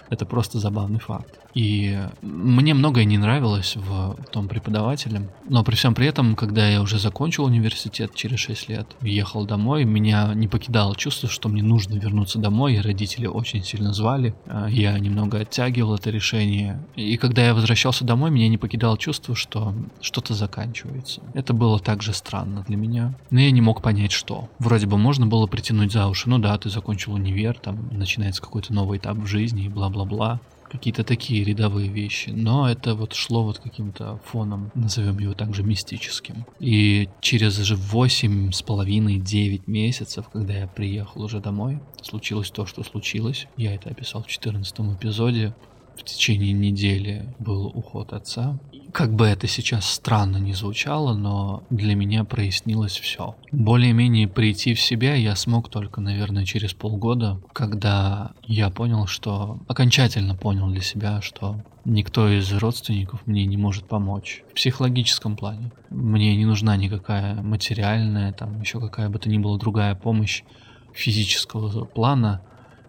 Это 0.09 0.25
просто 0.25 0.59
забавный 0.59 0.99
факт. 0.99 1.39
И 1.53 1.99
мне 2.21 2.73
многое 2.73 3.05
не 3.05 3.17
нравилось 3.17 3.75
в 3.75 4.17
том 4.31 4.47
преподавателе. 4.47 5.29
Но 5.47 5.63
при 5.63 5.75
всем 5.75 5.93
при 5.93 6.07
этом, 6.07 6.35
когда 6.35 6.67
я 6.67 6.81
уже 6.81 6.99
закончил 6.99 7.45
университет 7.45 8.15
через 8.15 8.39
6 8.39 8.69
лет, 8.69 8.87
ехал 9.01 9.45
домой, 9.45 9.83
меня 9.83 10.33
не 10.33 10.47
покидало 10.47 10.95
чувство, 10.95 11.29
что 11.29 11.49
мне 11.49 11.63
нужно 11.63 11.95
вернуться 11.95 12.39
домой, 12.39 12.75
и 12.75 12.81
родители 12.81 13.27
очень 13.27 13.63
сильно 13.63 13.93
звали. 13.93 14.33
А, 14.47 14.67
я 14.67 14.97
немного 14.97 15.39
оттягивал 15.39 15.95
это 15.95 16.09
решение. 16.09 16.83
И 16.95 17.17
когда 17.17 17.45
я 17.45 17.53
возвращался 17.53 18.03
домой, 18.03 18.31
меня 18.31 18.47
не 18.49 18.57
покидало 18.57 18.97
чувство, 18.97 19.35
что 19.35 19.73
что-то 20.01 20.33
заканчивается. 20.33 21.21
Это 21.33 21.53
было 21.53 21.79
также 21.79 22.13
странно 22.13 22.63
для 22.67 22.77
меня. 22.77 23.13
Но 23.29 23.39
я 23.39 23.51
не 23.51 23.61
мог 23.61 23.81
понять, 23.81 24.11
что. 24.11 24.49
Вроде 24.59 24.87
бы 24.87 24.97
можно 24.97 25.27
было 25.27 25.45
притянуть 25.47 25.91
за 25.91 26.07
уши. 26.07 26.29
Ну 26.29 26.39
да, 26.39 26.57
ты 26.57 26.69
закончил 26.69 27.13
универ, 27.13 27.57
там 27.59 27.89
начинается 27.91 28.41
какой-то 28.41 28.73
новый 28.73 28.97
этап 28.97 29.17
в 29.17 29.27
жизни 29.27 29.65
и 29.65 29.69
бла-бла-бла 29.69 30.39
какие-то 30.73 31.03
такие 31.03 31.43
рядовые 31.43 31.87
вещи, 31.87 32.31
но 32.31 32.69
это 32.69 32.95
вот 32.95 33.13
шло 33.13 33.43
вот 33.43 33.59
каким-то 33.59 34.19
фоном, 34.25 34.71
назовем 34.73 35.19
его 35.19 35.33
также 35.33 35.63
мистическим. 35.63 36.45
И 36.59 37.07
через 37.21 37.57
же 37.57 37.75
восемь 37.75 38.51
с 38.51 38.63
половиной, 38.63 39.19
девять 39.19 39.67
месяцев, 39.67 40.27
когда 40.33 40.53
я 40.53 40.67
приехал 40.67 41.21
уже 41.21 41.39
домой, 41.39 41.79
случилось 42.01 42.49
то, 42.49 42.65
что 42.65 42.83
случилось. 42.83 43.47
Я 43.55 43.75
это 43.75 43.89
описал 43.89 44.23
в 44.23 44.27
14 44.27 44.79
эпизоде. 44.97 45.53
В 45.95 46.03
течение 46.03 46.53
недели 46.53 47.35
был 47.37 47.67
уход 47.67 48.13
отца. 48.13 48.59
Как 48.93 49.11
бы 49.11 49.25
это 49.25 49.47
сейчас 49.47 49.89
странно 49.89 50.37
не 50.37 50.53
звучало, 50.53 51.15
но 51.15 51.63
для 51.71 51.95
меня 51.95 52.23
прояснилось 52.23 52.99
все. 52.99 53.35
Более-менее 53.51 54.27
прийти 54.27 54.75
в 54.75 54.79
себя 54.79 55.15
я 55.15 55.35
смог 55.35 55.67
только, 55.69 55.99
наверное, 55.99 56.45
через 56.45 56.75
полгода, 56.75 57.41
когда 57.53 58.33
я 58.43 58.69
понял, 58.69 59.07
что... 59.07 59.57
Окончательно 59.67 60.35
понял 60.35 60.69
для 60.69 60.81
себя, 60.81 61.21
что 61.21 61.59
никто 61.85 62.29
из 62.29 62.53
родственников 62.53 63.25
мне 63.25 63.47
не 63.47 63.57
может 63.57 63.87
помочь 63.87 64.43
в 64.51 64.53
психологическом 64.53 65.37
плане. 65.37 65.71
Мне 65.89 66.35
не 66.37 66.45
нужна 66.45 66.77
никакая 66.77 67.41
материальная, 67.41 68.31
там 68.31 68.61
еще 68.61 68.79
какая 68.79 69.09
бы 69.09 69.17
то 69.17 69.27
ни 69.27 69.39
была 69.39 69.57
другая 69.57 69.95
помощь 69.95 70.43
физического 70.93 71.85
плана 71.85 72.43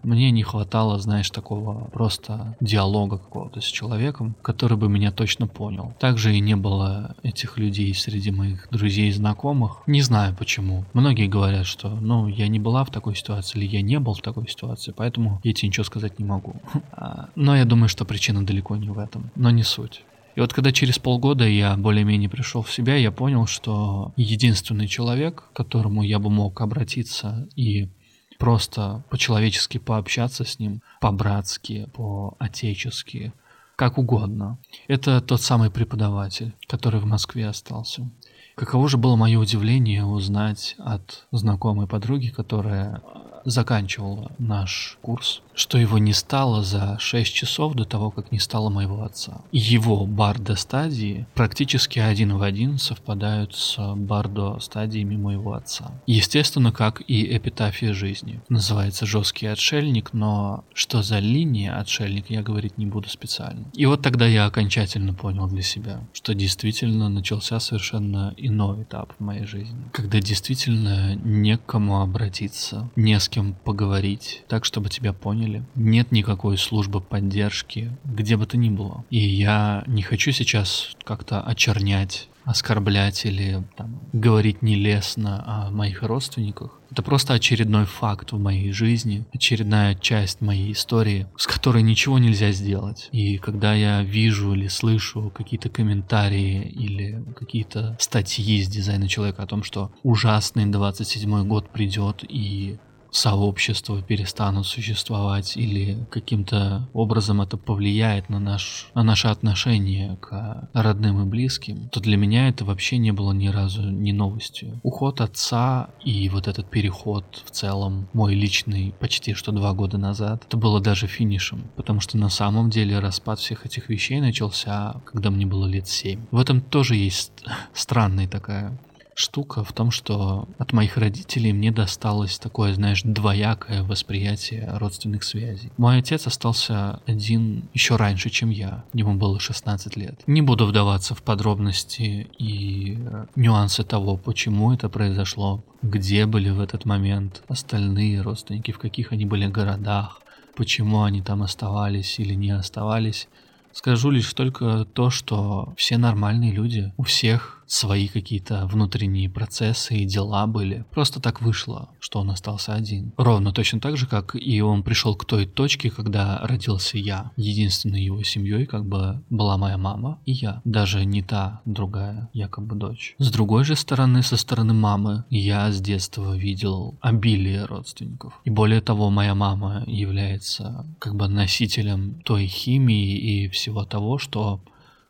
мне 0.05 0.31
не 0.31 0.43
хватало, 0.43 0.99
знаешь, 0.99 1.29
такого 1.29 1.85
просто 1.85 2.55
диалога 2.59 3.17
какого-то 3.17 3.61
с 3.61 3.65
человеком, 3.65 4.35
который 4.41 4.77
бы 4.77 4.87
меня 4.87 5.11
точно 5.11 5.47
понял. 5.47 5.93
Также 5.99 6.35
и 6.35 6.39
не 6.39 6.55
было 6.55 7.15
этих 7.23 7.57
людей 7.57 7.93
среди 7.93 8.31
моих 8.31 8.67
друзей 8.71 9.09
и 9.09 9.11
знакомых. 9.11 9.81
Не 9.87 10.01
знаю 10.01 10.35
почему. 10.37 10.85
Многие 10.93 11.27
говорят, 11.27 11.65
что, 11.65 11.89
ну, 11.89 12.27
я 12.27 12.47
не 12.47 12.59
была 12.59 12.83
в 12.83 12.91
такой 12.91 13.15
ситуации, 13.15 13.59
или 13.59 13.65
я 13.65 13.81
не 13.81 13.99
был 13.99 14.13
в 14.13 14.21
такой 14.21 14.47
ситуации, 14.47 14.93
поэтому 14.95 15.41
я 15.43 15.53
тебе 15.53 15.69
ничего 15.69 15.83
сказать 15.83 16.19
не 16.19 16.25
могу. 16.25 16.55
А, 16.97 17.27
но 17.35 17.55
я 17.55 17.65
думаю, 17.65 17.89
что 17.89 18.05
причина 18.05 18.45
далеко 18.45 18.77
не 18.77 18.89
в 18.89 18.99
этом. 18.99 19.29
Но 19.35 19.49
не 19.49 19.63
суть. 19.63 20.03
И 20.35 20.39
вот 20.39 20.53
когда 20.53 20.71
через 20.71 20.99
полгода 20.99 21.47
я 21.47 21.75
более-менее 21.77 22.29
пришел 22.29 22.61
в 22.61 22.71
себя, 22.71 22.95
я 22.95 23.11
понял, 23.11 23.47
что 23.47 24.13
единственный 24.17 24.87
человек, 24.87 25.49
к 25.51 25.55
которому 25.55 26.03
я 26.03 26.19
бы 26.19 26.29
мог 26.29 26.61
обратиться 26.61 27.47
и 27.55 27.89
просто 28.37 29.03
по-человечески 29.09 29.77
пообщаться 29.77 30.43
с 30.43 30.59
ним, 30.59 30.81
по-братски, 31.01 31.89
по-отечески, 31.93 33.33
как 33.75 33.97
угодно. 33.97 34.57
Это 34.87 35.21
тот 35.21 35.41
самый 35.41 35.69
преподаватель, 35.69 36.53
который 36.67 36.99
в 36.99 37.05
Москве 37.05 37.47
остался. 37.47 38.09
Каково 38.55 38.87
же 38.87 38.97
было 38.97 39.17
мое 39.17 39.37
удивление 39.37 40.05
узнать 40.05 40.75
от 40.77 41.27
знакомой 41.31 41.87
подруги, 41.87 42.29
которая 42.29 43.01
заканчивала 43.45 44.31
наш 44.37 44.97
курс, 45.01 45.41
что 45.53 45.77
его 45.77 45.97
не 45.97 46.13
стало 46.13 46.63
за 46.63 46.97
6 46.99 47.33
часов 47.33 47.73
до 47.73 47.85
того, 47.85 48.11
как 48.11 48.31
не 48.31 48.39
стало 48.39 48.69
моего 48.69 49.03
отца. 49.03 49.41
Его 49.51 50.05
бардо 50.05 50.55
стадии 50.55 51.25
практически 51.33 51.99
один 51.99 52.37
в 52.37 52.43
один 52.43 52.77
совпадают 52.77 53.55
с 53.55 53.77
бардо 53.95 54.59
стадиями 54.59 55.15
моего 55.15 55.53
отца. 55.53 55.91
Естественно, 56.07 56.71
как 56.71 57.01
и 57.07 57.37
эпитафия 57.37 57.93
жизни. 57.93 58.41
Называется 58.49 59.05
«Жесткий 59.05 59.47
отшельник», 59.47 60.13
но 60.13 60.63
что 60.73 61.01
за 61.01 61.19
линия 61.19 61.77
отшельник, 61.79 62.29
я 62.29 62.41
говорить 62.41 62.77
не 62.77 62.85
буду 62.85 63.09
специально. 63.09 63.65
И 63.73 63.85
вот 63.85 64.01
тогда 64.01 64.25
я 64.27 64.45
окончательно 64.45 65.13
понял 65.13 65.47
для 65.47 65.61
себя, 65.61 66.01
что 66.13 66.33
действительно 66.33 67.09
начался 67.09 67.59
совершенно 67.59 68.33
иной 68.37 68.83
этап 68.83 69.13
в 69.17 69.23
моей 69.23 69.45
жизни. 69.45 69.77
Когда 69.93 70.19
действительно 70.19 71.15
не 71.15 71.57
к 71.57 71.65
кому 71.65 72.01
обратиться, 72.01 72.89
не 72.95 73.19
с 73.19 73.29
кем 73.35 73.53
поговорить, 73.53 74.43
так, 74.47 74.63
чтобы 74.63 74.87
тебя 74.87 75.11
поняли. 75.11 75.65
Нет 75.75 76.13
никакой 76.13 76.57
службы 76.57 77.01
поддержки, 77.01 77.91
где 78.05 78.37
бы 78.37 78.45
то 78.45 78.55
ни 78.55 78.69
было. 78.69 79.03
И 79.09 79.19
я 79.19 79.83
не 79.87 80.03
хочу 80.03 80.31
сейчас 80.31 80.95
как-то 81.03 81.41
очернять 81.41 82.29
оскорблять 82.45 83.25
или 83.25 83.63
там, 83.75 83.99
говорить 84.13 84.61
нелестно 84.61 85.43
о 85.47 85.71
моих 85.71 86.03
родственниках. 86.03 86.79
Это 86.91 87.01
просто 87.01 87.33
очередной 87.33 87.85
факт 87.85 88.31
в 88.31 88.39
моей 88.39 88.71
жизни, 88.71 89.25
очередная 89.33 89.95
часть 89.95 90.41
моей 90.41 90.71
истории, 90.71 91.27
с 91.37 91.47
которой 91.47 91.81
ничего 91.81 92.19
нельзя 92.19 92.51
сделать. 92.51 93.09
И 93.11 93.37
когда 93.39 93.73
я 93.73 94.03
вижу 94.03 94.53
или 94.53 94.67
слышу 94.67 95.31
какие-то 95.35 95.69
комментарии 95.69 96.61
или 96.61 97.25
какие-то 97.35 97.97
статьи 97.99 98.59
из 98.59 98.67
дизайна 98.67 99.09
человека 99.09 99.43
о 99.43 99.47
том, 99.47 99.63
что 99.63 99.91
ужасный 100.03 100.67
27 100.67 101.47
год 101.47 101.69
придет 101.69 102.23
и 102.29 102.77
сообщества 103.15 104.01
перестанут 104.01 104.67
существовать 104.67 105.55
или 105.55 106.05
каким-то 106.11 106.87
образом 106.93 107.41
это 107.41 107.57
повлияет 107.57 108.29
на, 108.29 108.39
наш, 108.39 108.87
на 108.93 109.03
наше 109.03 109.27
отношение 109.29 110.17
к 110.17 110.69
родным 110.73 111.21
и 111.21 111.25
близким, 111.25 111.89
то 111.89 111.99
для 111.99 112.17
меня 112.17 112.49
это 112.49 112.65
вообще 112.65 112.97
не 112.97 113.11
было 113.11 113.31
ни 113.31 113.47
разу 113.47 113.89
не 113.89 114.11
новостью. 114.11 114.79
Уход 114.83 115.21
отца 115.21 115.89
и 116.03 116.27
вот 116.29 116.47
этот 116.47 116.69
переход 116.69 117.43
в 117.45 117.51
целом, 117.51 118.09
мой 118.13 118.35
личный 118.35 118.93
почти 118.99 119.33
что 119.33 119.51
два 119.51 119.73
года 119.73 119.97
назад, 119.97 120.43
это 120.45 120.57
было 120.57 120.81
даже 120.81 121.07
финишем, 121.07 121.71
потому 121.75 122.01
что 122.01 122.17
на 122.17 122.29
самом 122.29 122.69
деле 122.69 122.99
распад 122.99 123.39
всех 123.39 123.65
этих 123.65 123.89
вещей 123.89 124.19
начался, 124.19 125.01
когда 125.05 125.29
мне 125.29 125.45
было 125.45 125.65
лет 125.65 125.87
семь. 125.87 126.25
В 126.31 126.39
этом 126.39 126.61
тоже 126.61 126.95
есть 126.95 127.31
странная 127.73 128.27
такая 128.27 128.77
штука 129.15 129.63
в 129.63 129.73
том, 129.73 129.89
что 129.91 130.47
от 130.59 130.73
моих 130.73 130.97
родителей 130.97 131.53
мне 131.53 131.71
досталось 131.71 132.37
такое, 132.37 132.73
знаешь, 132.73 133.01
двоякое 133.03 133.83
восприятие 133.83 134.69
родственных 134.77 135.23
связей. 135.23 135.71
Мой 135.77 135.99
отец 135.99 136.27
остался 136.27 136.99
один 137.07 137.69
еще 137.73 137.95
раньше, 137.95 138.29
чем 138.29 138.49
я. 138.49 138.83
Ему 138.93 139.15
было 139.15 139.39
16 139.39 139.95
лет. 139.95 140.21
Не 140.27 140.41
буду 140.41 140.65
вдаваться 140.65 141.15
в 141.15 141.23
подробности 141.23 142.27
и 142.37 142.97
э, 142.99 143.25
нюансы 143.35 143.83
того, 143.83 144.17
почему 144.17 144.73
это 144.73 144.89
произошло, 144.89 145.63
где 145.81 146.25
были 146.25 146.49
в 146.49 146.59
этот 146.59 146.85
момент 146.85 147.41
остальные 147.47 148.21
родственники, 148.21 148.71
в 148.71 148.79
каких 148.79 149.13
они 149.13 149.25
были 149.25 149.47
городах, 149.47 150.21
почему 150.55 151.03
они 151.03 151.21
там 151.21 151.41
оставались 151.41 152.19
или 152.19 152.33
не 152.33 152.51
оставались. 152.51 153.29
Скажу 153.71 154.09
лишь 154.09 154.33
только 154.33 154.85
то, 154.85 155.09
что 155.09 155.73
все 155.75 155.97
нормальные 155.97 156.53
люди, 156.53 156.93
у 156.95 157.03
всех 157.03 157.64
свои 157.67 158.07
какие-то 158.07 158.67
внутренние 158.67 159.29
процессы 159.29 159.95
и 159.95 160.05
дела 160.05 160.47
были. 160.47 160.85
Просто 160.91 161.19
так 161.19 161.41
вышло, 161.41 161.89
что 161.99 162.19
он 162.19 162.29
остался 162.29 162.73
один. 162.73 163.13
Ровно 163.17 163.51
точно 163.51 163.79
так 163.79 163.97
же, 163.97 164.07
как 164.07 164.35
и 164.35 164.61
он 164.61 164.83
пришел 164.83 165.15
к 165.15 165.25
той 165.25 165.45
точке, 165.45 165.89
когда 165.89 166.39
родился 166.43 166.97
я. 166.97 167.31
Единственной 167.37 168.03
его 168.03 168.23
семьей 168.23 168.65
как 168.65 168.85
бы 168.85 169.23
была 169.29 169.57
моя 169.57 169.77
мама 169.77 170.19
и 170.25 170.31
я. 170.31 170.61
Даже 170.65 171.05
не 171.05 171.21
та 171.21 171.61
другая 171.65 172.29
якобы 172.33 172.75
дочь. 172.75 173.15
С 173.17 173.31
другой 173.31 173.63
же 173.63 173.75
стороны, 173.75 174.23
со 174.23 174.37
стороны 174.37 174.73
мамы, 174.73 175.25
я 175.29 175.71
с 175.71 175.81
детства 175.81 176.35
видел 176.35 176.97
обилие 177.01 177.65
родственников. 177.65 178.39
И 178.43 178.49
более 178.49 178.81
того, 178.81 179.09
моя 179.09 179.35
мама 179.35 179.83
является 179.87 180.85
как 180.99 181.15
бы 181.15 181.27
носителем 181.27 182.21
той 182.23 182.47
химии 182.47 183.17
и 183.17 183.47
всего 183.49 183.85
того, 183.85 184.17
что 184.17 184.61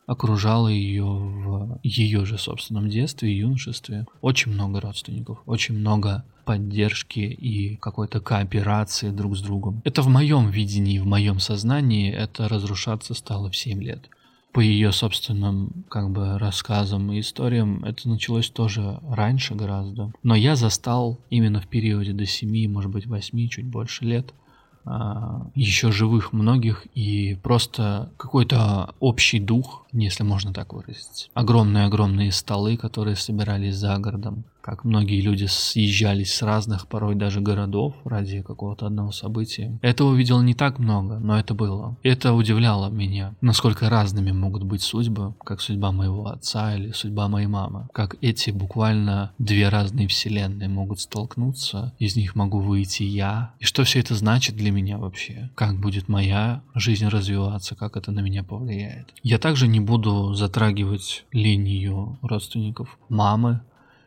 окружало 0.05 0.67
ее 0.67 1.03
в 1.03 1.79
ее 1.83 2.25
же 2.25 2.37
собственном 2.37 2.89
детстве 2.89 3.31
и 3.31 3.37
юношестве. 3.37 4.05
Очень 4.21 4.53
много 4.53 4.79
родственников, 4.79 5.41
очень 5.45 5.75
много 5.75 6.23
поддержки 6.45 7.19
и 7.19 7.75
какой-то 7.77 8.19
кооперации 8.19 9.09
друг 9.09 9.35
с 9.35 9.41
другом. 9.41 9.81
Это 9.83 10.01
в 10.01 10.07
моем 10.07 10.49
видении, 10.49 10.99
в 10.99 11.07
моем 11.07 11.39
сознании 11.39 12.11
это 12.11 12.47
разрушаться 12.47 13.13
стало 13.13 13.49
в 13.49 13.55
7 13.55 13.81
лет. 13.81 14.09
По 14.51 14.61
ее 14.61 14.93
собственным 14.93 15.83
как 15.89 16.11
бы 16.11 16.37
рассказам 16.37 17.11
и 17.11 17.19
историям 17.19 17.83
это 17.83 18.07
началось 18.07 18.49
тоже 18.49 18.99
раньше 19.09 19.53
гораздо. 19.53 20.13
Но 20.23 20.35
я 20.35 20.55
застал 20.55 21.19
именно 21.29 21.59
в 21.59 21.67
периоде 21.67 22.13
до 22.13 22.25
7, 22.25 22.71
может 22.71 22.91
быть 22.91 23.05
8, 23.05 23.49
чуть 23.49 23.65
больше 23.65 24.05
лет– 24.05 24.33
а, 24.87 25.47
еще 25.55 25.91
живых 25.91 26.31
многих 26.31 26.85
и 26.93 27.39
просто 27.41 28.11
какой-то 28.17 28.93
общий 28.99 29.39
дух 29.39 29.85
если 30.03 30.23
можно 30.23 30.53
так 30.53 30.73
выразить. 30.73 31.29
Огромные-огромные 31.34 32.31
столы, 32.31 32.77
которые 32.77 33.15
собирались 33.15 33.75
за 33.75 33.97
городом, 33.97 34.45
как 34.65 34.84
многие 34.84 35.21
люди 35.21 35.45
съезжались 35.45 36.34
с 36.34 36.41
разных, 36.41 36.88
порой 36.88 37.13
даже 37.13 37.39
городов 37.39 37.93
ради 38.03 38.41
какого-то 38.41 38.88
одного 38.88 39.12
события. 39.12 39.77
Этого 39.84 40.15
видел 40.15 40.41
не 40.41 40.55
так 40.55 40.79
много, 40.79 41.19
но 41.19 41.38
это 41.38 41.53
было. 41.53 41.97
Это 42.01 42.34
удивляло 42.34 42.89
меня, 42.89 43.36
насколько 43.41 43.91
разными 43.91 44.31
могут 44.31 44.63
быть 44.63 44.81
судьбы, 44.81 45.36
как 45.43 45.62
судьба 45.62 45.91
моего 45.91 46.25
отца 46.25 46.75
или 46.75 46.91
судьба 46.93 47.27
моей 47.27 47.45
мамы. 47.45 47.88
Как 47.93 48.15
эти 48.21 48.49
буквально 48.49 49.34
две 49.38 49.69
разные 49.69 50.08
вселенные 50.08 50.67
могут 50.67 50.99
столкнуться, 50.99 51.93
из 51.99 52.15
них 52.15 52.34
могу 52.34 52.60
выйти 52.60 53.03
я. 53.03 53.53
И 53.60 53.65
что 53.65 53.84
все 53.84 53.99
это 53.99 54.15
значит 54.15 54.55
для 54.55 54.71
меня 54.71 54.97
вообще? 54.97 55.51
Как 55.53 55.79
будет 55.79 56.08
моя 56.08 56.63
жизнь 56.73 57.05
развиваться, 57.05 57.75
как 57.75 57.97
это 57.97 58.12
на 58.12 58.21
меня 58.21 58.43
повлияет? 58.43 59.13
Я 59.21 59.38
также 59.38 59.67
не 59.67 59.79
буду 59.86 60.34
затрагивать 60.34 61.26
линию 61.32 62.17
родственников 62.21 62.98
мамы, 63.10 63.62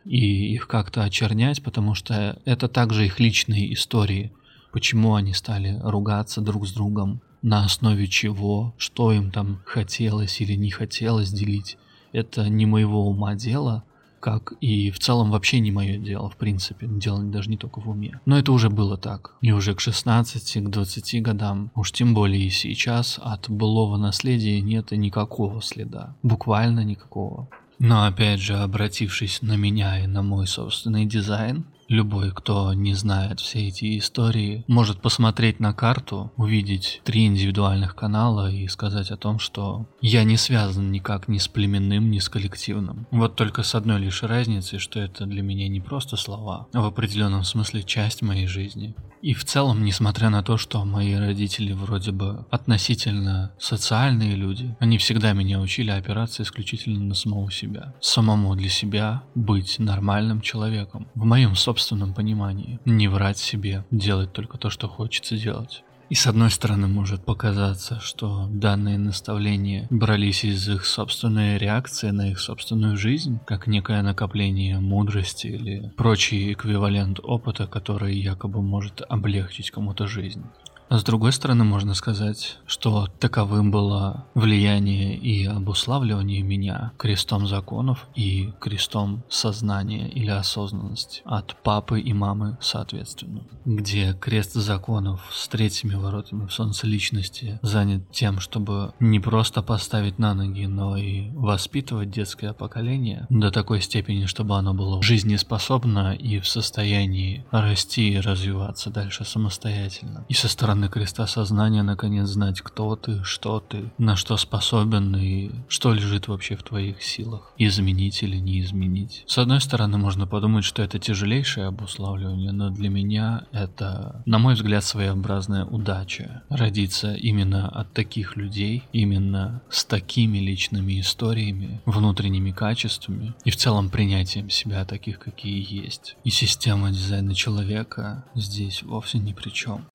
и 0.05 0.55
их 0.55 0.69
как-то 0.69 1.05
очернять, 1.05 1.63
потому 1.63 1.95
что 1.95 2.39
это 2.45 2.69
также 2.69 3.07
их 3.07 3.21
личные 3.21 3.73
истории. 3.75 4.33
Почему 4.73 5.15
они 5.15 5.35
стали 5.35 5.79
ругаться 5.83 6.41
друг 6.41 6.67
с 6.67 6.73
другом, 6.73 7.21
на 7.43 7.65
основе 7.65 8.07
чего, 8.09 8.75
что 8.79 9.13
им 9.13 9.31
там 9.31 9.61
хотелось 9.65 10.41
или 10.41 10.55
не 10.55 10.71
хотелось 10.71 11.31
делить. 11.31 11.79
Это 12.13 12.49
не 12.49 12.67
моего 12.67 13.07
ума 13.07 13.35
дело, 13.35 13.85
как 14.21 14.53
и 14.61 14.91
в 14.91 14.99
целом 14.99 15.31
вообще 15.31 15.61
не 15.61 15.71
мое 15.71 15.99
дело, 15.99 16.29
в 16.29 16.37
принципе, 16.37 16.87
дело 16.89 17.23
даже 17.23 17.51
не 17.51 17.57
только 17.57 17.81
в 17.81 17.89
уме. 17.89 18.21
Но 18.27 18.39
это 18.39 18.53
уже 18.53 18.71
было 18.71 18.97
так. 18.97 19.35
И 19.41 19.53
уже 19.53 19.75
к 19.75 19.81
16, 19.81 20.65
к 20.65 20.69
20 20.69 21.23
годам, 21.23 21.71
уж 21.75 21.93
тем 21.93 22.15
более 22.15 22.45
и 22.45 22.51
сейчас, 22.51 23.19
от 23.23 23.49
былого 23.49 23.97
наследия 23.97 24.61
нет 24.61 24.91
никакого 24.93 25.63
следа. 25.63 26.17
Буквально 26.23 26.85
никакого. 26.85 27.49
Но 27.79 28.05
опять 28.05 28.41
же, 28.41 28.57
обратившись 28.57 29.41
на 29.43 29.57
меня 29.57 30.03
и 30.03 30.07
на 30.07 30.23
мой 30.23 30.47
собственный 30.47 31.07
дизайн, 31.07 31.65
Любой, 31.89 32.33
кто 32.33 32.75
не 32.75 32.93
знает 32.93 33.41
все 33.41 33.67
эти 33.67 33.99
истории, 33.99 34.63
может 34.69 35.01
посмотреть 35.01 35.59
на 35.59 35.73
карту, 35.73 36.31
увидеть 36.37 37.01
три 37.03 37.25
индивидуальных 37.25 37.97
канала 37.97 38.51
и 38.51 38.69
сказать 38.69 39.11
о 39.11 39.17
том, 39.17 39.39
что 39.39 39.87
я 40.03 40.25
не 40.25 40.37
связан 40.37 40.93
никак 40.93 41.29
ни 41.29 41.39
с 41.39 41.49
племенным, 41.49 42.11
ни 42.11 42.19
с 42.19 42.29
коллективным. 42.29 43.07
Вот 43.11 43.37
только 43.37 43.63
с 43.63 43.75
одной 43.75 44.01
лишь 44.01 44.23
разницей, 44.23 44.79
что 44.79 45.01
это 45.01 45.25
для 45.25 45.41
меня 45.41 45.67
не 45.69 45.81
просто 45.81 46.17
слова, 46.17 46.69
а 46.75 46.83
в 46.83 46.85
определенном 46.85 47.43
смысле 47.43 47.83
часть 47.83 48.21
моей 48.21 48.47
жизни. 48.47 48.95
И 49.23 49.33
в 49.33 49.45
целом, 49.45 49.83
несмотря 49.83 50.29
на 50.29 50.43
то, 50.43 50.59
что 50.59 50.85
мои 50.85 51.15
родители 51.15 51.73
вроде 51.73 52.13
бы 52.13 52.47
относительно 52.51 53.53
социальные 53.59 54.37
люди, 54.37 54.77
они 54.79 54.99
всегда 54.99 55.33
меня 55.33 55.59
учили 55.59 55.91
опираться 55.91 56.43
исключительно 56.43 57.01
на 57.01 57.15
самого 57.15 57.51
себя. 57.51 57.95
Самому 58.01 58.55
для 58.55 58.69
себя 58.69 59.23
быть 59.35 59.79
нормальным 59.79 60.41
человеком. 60.41 61.09
В 61.15 61.25
моем 61.25 61.57
собственном 61.57 61.78
понимании. 62.15 62.81
Не 62.85 63.09
врать 63.09 63.39
себе, 63.39 63.85
делать 63.91 64.33
только 64.33 64.59
то, 64.59 64.71
что 64.71 64.89
хочется 64.89 65.37
делать. 65.37 65.83
И 66.11 66.15
с 66.15 66.27
одной 66.27 66.51
стороны 66.51 66.89
может 66.89 67.23
показаться, 67.23 68.01
что 68.01 68.47
данные 68.51 68.97
наставления 68.97 69.87
брались 69.91 70.43
из 70.43 70.67
их 70.67 70.87
собственной 70.87 71.59
реакции 71.59 72.11
на 72.11 72.31
их 72.31 72.41
собственную 72.41 72.97
жизнь, 72.97 73.39
как 73.47 73.67
некое 73.67 74.01
накопление 74.01 74.81
мудрости 74.81 75.49
или 75.49 75.93
прочий 75.99 76.55
эквивалент 76.55 77.21
опыта, 77.23 77.67
который 77.67 78.17
якобы 78.19 78.63
может 78.63 79.03
облегчить 79.07 79.71
кому-то 79.71 80.07
жизнь. 80.07 80.45
С 80.91 81.05
другой 81.05 81.33
стороны, 81.33 81.65
можно 81.65 81.93
сказать, 81.93 82.59
что 82.67 83.09
таковым 83.19 83.71
было 83.71 84.25
влияние 84.35 85.17
и 85.17 85.45
обуславливание 85.45 86.43
меня 86.43 86.93
крестом 86.97 87.47
законов 87.47 88.09
и 88.15 88.53
крестом 88.59 89.23
сознания 89.29 90.09
или 90.09 90.31
осознанности 90.31 91.21
от 91.27 91.57
папы 91.63 92.01
и 92.01 92.15
мамы 92.15 92.57
соответственно. 92.63 93.43
Где 93.67 94.15
крест 94.15 94.55
законов 94.55 95.29
с 95.31 95.47
третьими 95.49 95.95
воротами 95.95 96.47
в 96.47 96.53
солнце 96.53 96.87
личности 96.87 97.59
занят 97.61 98.11
тем, 98.11 98.41
чтобы 98.41 98.95
не 98.99 99.21
просто 99.21 99.63
поставить 99.63 100.19
на 100.19 100.33
ноги, 100.33 100.65
но 100.65 100.97
и 100.97 101.29
воспитывать 101.33 102.11
детское 102.11 102.55
поколение 102.55 103.27
до 103.29 103.51
такой 103.51 103.83
степени, 103.83 104.25
чтобы 104.25 104.57
оно 104.57 104.73
было 104.73 105.03
жизнеспособно 105.03 106.15
и 106.15 106.41
в 106.41 106.49
состоянии 106.49 107.45
расти 107.51 108.15
и 108.15 108.21
развиваться 108.21 108.89
дальше 108.89 109.27
самостоятельно. 109.27 110.25
И 110.29 110.35
со 110.35 110.49
стороны 110.49 110.78
стороны 110.79 110.89
креста 110.89 111.27
сознания 111.27 111.83
наконец 111.83 112.29
знать, 112.29 112.61
кто 112.61 112.95
ты, 112.95 113.25
что 113.25 113.59
ты, 113.59 113.91
на 113.99 114.15
что 114.15 114.37
способен 114.37 115.17
и 115.17 115.51
что 115.69 115.93
лежит 115.93 116.29
вообще 116.29 116.55
в 116.55 116.63
твоих 116.63 117.03
силах. 117.03 117.53
Изменить 117.59 118.23
или 118.23 118.37
не 118.37 118.61
изменить. 118.61 119.25
С 119.27 119.39
одной 119.39 119.61
стороны, 119.61 119.99
можно 119.99 120.27
подумать, 120.27 120.65
что 120.65 120.83
это 120.83 121.01
тяжелейшее 121.01 121.67
обуславливание, 121.67 122.53
но 122.53 122.71
для 122.71 122.91
меня 122.91 123.45
это, 123.51 124.23
на 124.25 124.39
мой 124.39 124.55
взгляд, 124.55 124.85
своеобразная 124.85 125.65
удача. 125.65 126.43
Родиться 126.49 127.15
именно 127.15 127.69
от 127.69 127.93
таких 127.93 128.37
людей, 128.37 128.85
именно 128.93 129.63
с 129.71 129.85
такими 129.85 130.39
личными 130.39 131.01
историями, 131.01 131.81
внутренними 131.87 132.53
качествами 132.53 133.35
и 133.45 133.51
в 133.51 133.57
целом 133.57 133.91
принятием 133.91 134.49
себя 134.49 134.85
таких, 134.85 135.19
какие 135.19 135.67
есть. 135.85 136.17
И 136.25 136.31
система 136.31 136.91
дизайна 136.91 137.35
человека 137.35 138.25
здесь 138.37 138.85
вовсе 138.85 139.19
ни 139.19 139.33
при 139.33 139.51
чем. 139.51 139.89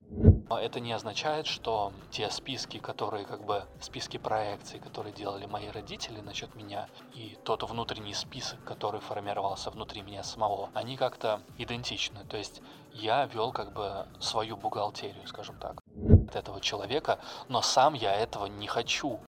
Это 0.60 0.80
не 0.80 0.94
означает, 0.94 1.48
что 1.48 1.94
те 2.12 2.30
списки, 2.30 2.80
которые 2.80 3.26
как 3.26 3.44
бы 3.44 3.64
списки 3.80 4.18
проекций, 4.18 4.80
которые 4.80 5.14
делали 5.14 5.46
мои 5.46 5.70
родители 5.70 6.20
насчет 6.22 6.56
меня, 6.56 6.88
и 7.14 7.38
тот 7.44 7.64
внутренний 7.64 8.14
список, 8.14 8.64
который 8.64 9.02
формировался 9.02 9.72
внутри 9.72 10.02
меня 10.02 10.24
самого, 10.24 10.70
они 10.74 10.98
как-то 10.98 11.42
идентичны. 11.58 12.26
То 12.26 12.38
есть 12.38 12.62
я 12.92 13.26
вел 13.26 13.52
как 13.52 13.74
бы 13.74 14.08
свою 14.20 14.58
бухгалтерию, 14.58 15.28
скажем 15.28 15.58
так, 15.58 15.82
от 16.28 16.36
этого 16.36 16.62
человека, 16.62 17.20
но 17.48 17.62
сам 17.62 17.94
я 17.94 18.16
этого 18.16 18.46
не 18.46 18.68
хочу. 18.68 19.20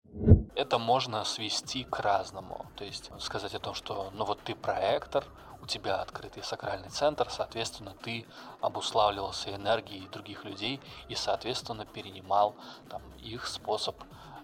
Это 0.56 0.80
можно 0.80 1.24
свести 1.26 1.84
к 1.84 2.00
разному. 2.00 2.66
То 2.76 2.86
есть 2.86 3.12
сказать 3.20 3.54
о 3.54 3.60
том, 3.60 3.74
что 3.74 4.10
ну 4.14 4.26
вот 4.26 4.40
ты 4.42 4.56
проектор, 4.56 5.26
у 5.66 5.68
тебя 5.68 5.96
открытый 5.96 6.44
сакральный 6.44 6.90
центр, 6.90 7.28
соответственно, 7.32 7.96
ты 8.04 8.26
обуславливался 8.62 9.56
энергией 9.56 10.08
других 10.10 10.46
людей 10.46 10.80
и, 11.10 11.16
соответственно, 11.16 11.86
перенимал 11.86 12.56
там, 12.88 13.02
их 13.18 13.48
способ 13.48 13.96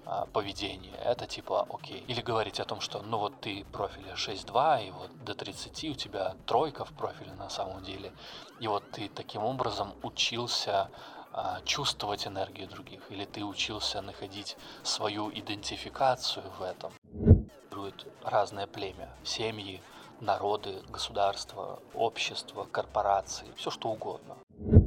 а, 0.04 0.26
поведения. 0.34 0.96
Это 0.96 1.28
типа 1.28 1.68
окей. 1.70 2.04
Или 2.08 2.22
говорить 2.22 2.60
о 2.60 2.66
том, 2.66 2.82
что 2.82 3.04
ну 3.04 3.20
вот 3.20 3.40
ты 3.40 3.66
профиля 3.72 4.14
6.2, 4.14 4.88
и 4.88 4.92
вот 4.92 5.24
до 5.24 5.36
30 5.36 5.84
у 5.92 5.94
тебя 5.94 6.36
тройка 6.48 6.86
в 6.86 6.92
профиле 6.94 7.34
на 7.34 7.50
самом 7.50 7.84
деле. 7.84 8.12
И 8.60 8.68
вот 8.68 8.90
ты 8.90 9.08
таким 9.08 9.44
образом 9.44 9.94
учился 10.02 10.90
а, 11.34 11.62
чувствовать 11.66 12.26
энергию 12.26 12.68
других, 12.68 13.02
или 13.12 13.26
ты 13.26 13.44
учился 13.44 14.02
находить 14.02 14.58
свою 14.82 15.30
идентификацию 15.30 16.46
в 16.58 16.64
этом. 16.64 16.92
Разное 18.24 18.68
племя, 18.68 19.10
семьи, 19.24 19.82
народы, 20.22 20.82
государства, 20.90 21.80
общества, 21.94 22.66
корпорации, 22.72 23.48
все 23.58 23.72
что 23.72 23.90
угодно. 23.90 24.38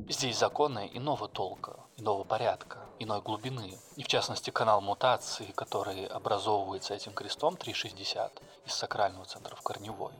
Здесь 0.08 0.38
законы 0.38 0.90
иного 0.92 1.28
толка, 1.28 1.80
иного 1.96 2.24
порядка, 2.24 2.78
иной 2.98 3.20
глубины. 3.20 3.78
И 3.96 4.02
в 4.02 4.06
частности 4.06 4.50
канал 4.50 4.80
мутации, 4.80 5.52
который 5.54 6.06
образовывается 6.06 6.94
этим 6.94 7.12
крестом 7.12 7.56
360 7.56 8.40
из 8.66 8.72
сакрального 8.72 9.24
центра 9.24 9.56
в 9.56 9.62
корневой, 9.62 10.12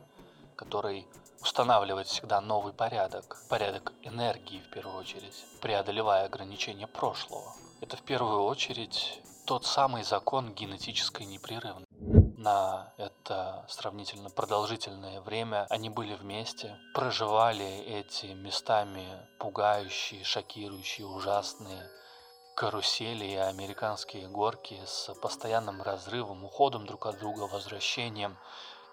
который 0.55 1.07
устанавливает 1.41 2.07
всегда 2.07 2.41
новый 2.41 2.73
порядок, 2.73 3.37
порядок 3.49 3.93
энергии 4.01 4.59
в 4.59 4.69
первую 4.71 4.97
очередь, 4.97 5.45
преодолевая 5.61 6.25
ограничения 6.25 6.87
прошлого. 6.87 7.53
Это 7.81 7.95
в 7.95 8.01
первую 8.01 8.43
очередь 8.43 9.21
тот 9.45 9.65
самый 9.65 10.03
закон 10.03 10.53
генетической 10.53 11.25
непрерывности 11.25 12.24
на 12.45 12.93
это 12.97 13.65
сравнительно 13.67 14.29
продолжительное 14.29 15.19
время. 15.21 15.65
Они 15.71 15.89
были 15.89 16.13
вместе, 16.13 16.77
проживали 16.93 17.65
эти 17.65 18.27
местами 18.27 19.07
пугающие, 19.39 20.23
шокирующие, 20.23 21.07
ужасные 21.07 21.89
карусели 22.55 23.25
и 23.25 23.35
американские 23.35 24.27
горки 24.27 24.79
с 24.85 25.11
постоянным 25.21 25.81
разрывом, 25.81 26.45
уходом 26.45 26.85
друг 26.85 27.07
от 27.07 27.17
друга, 27.17 27.49
возвращением 27.51 28.37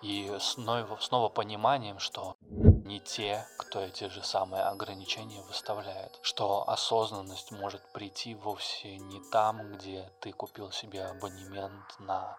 и 0.01 0.35
снова, 0.41 0.97
снова 1.01 1.29
пониманием, 1.29 1.99
что 1.99 2.37
не 2.41 3.01
те, 3.01 3.47
кто 3.59 3.81
эти 3.81 4.09
же 4.09 4.25
самые 4.25 4.63
ограничения 4.63 5.43
выставляет, 5.43 6.19
что 6.23 6.69
осознанность 6.69 7.53
может 7.53 7.83
прийти 7.93 8.35
вовсе 8.35 8.97
не 8.97 9.21
там, 9.31 9.75
где 9.75 10.11
ты 10.21 10.33
купил 10.33 10.73
себе 10.73 11.05
абонемент 11.05 12.01
на 12.01 12.39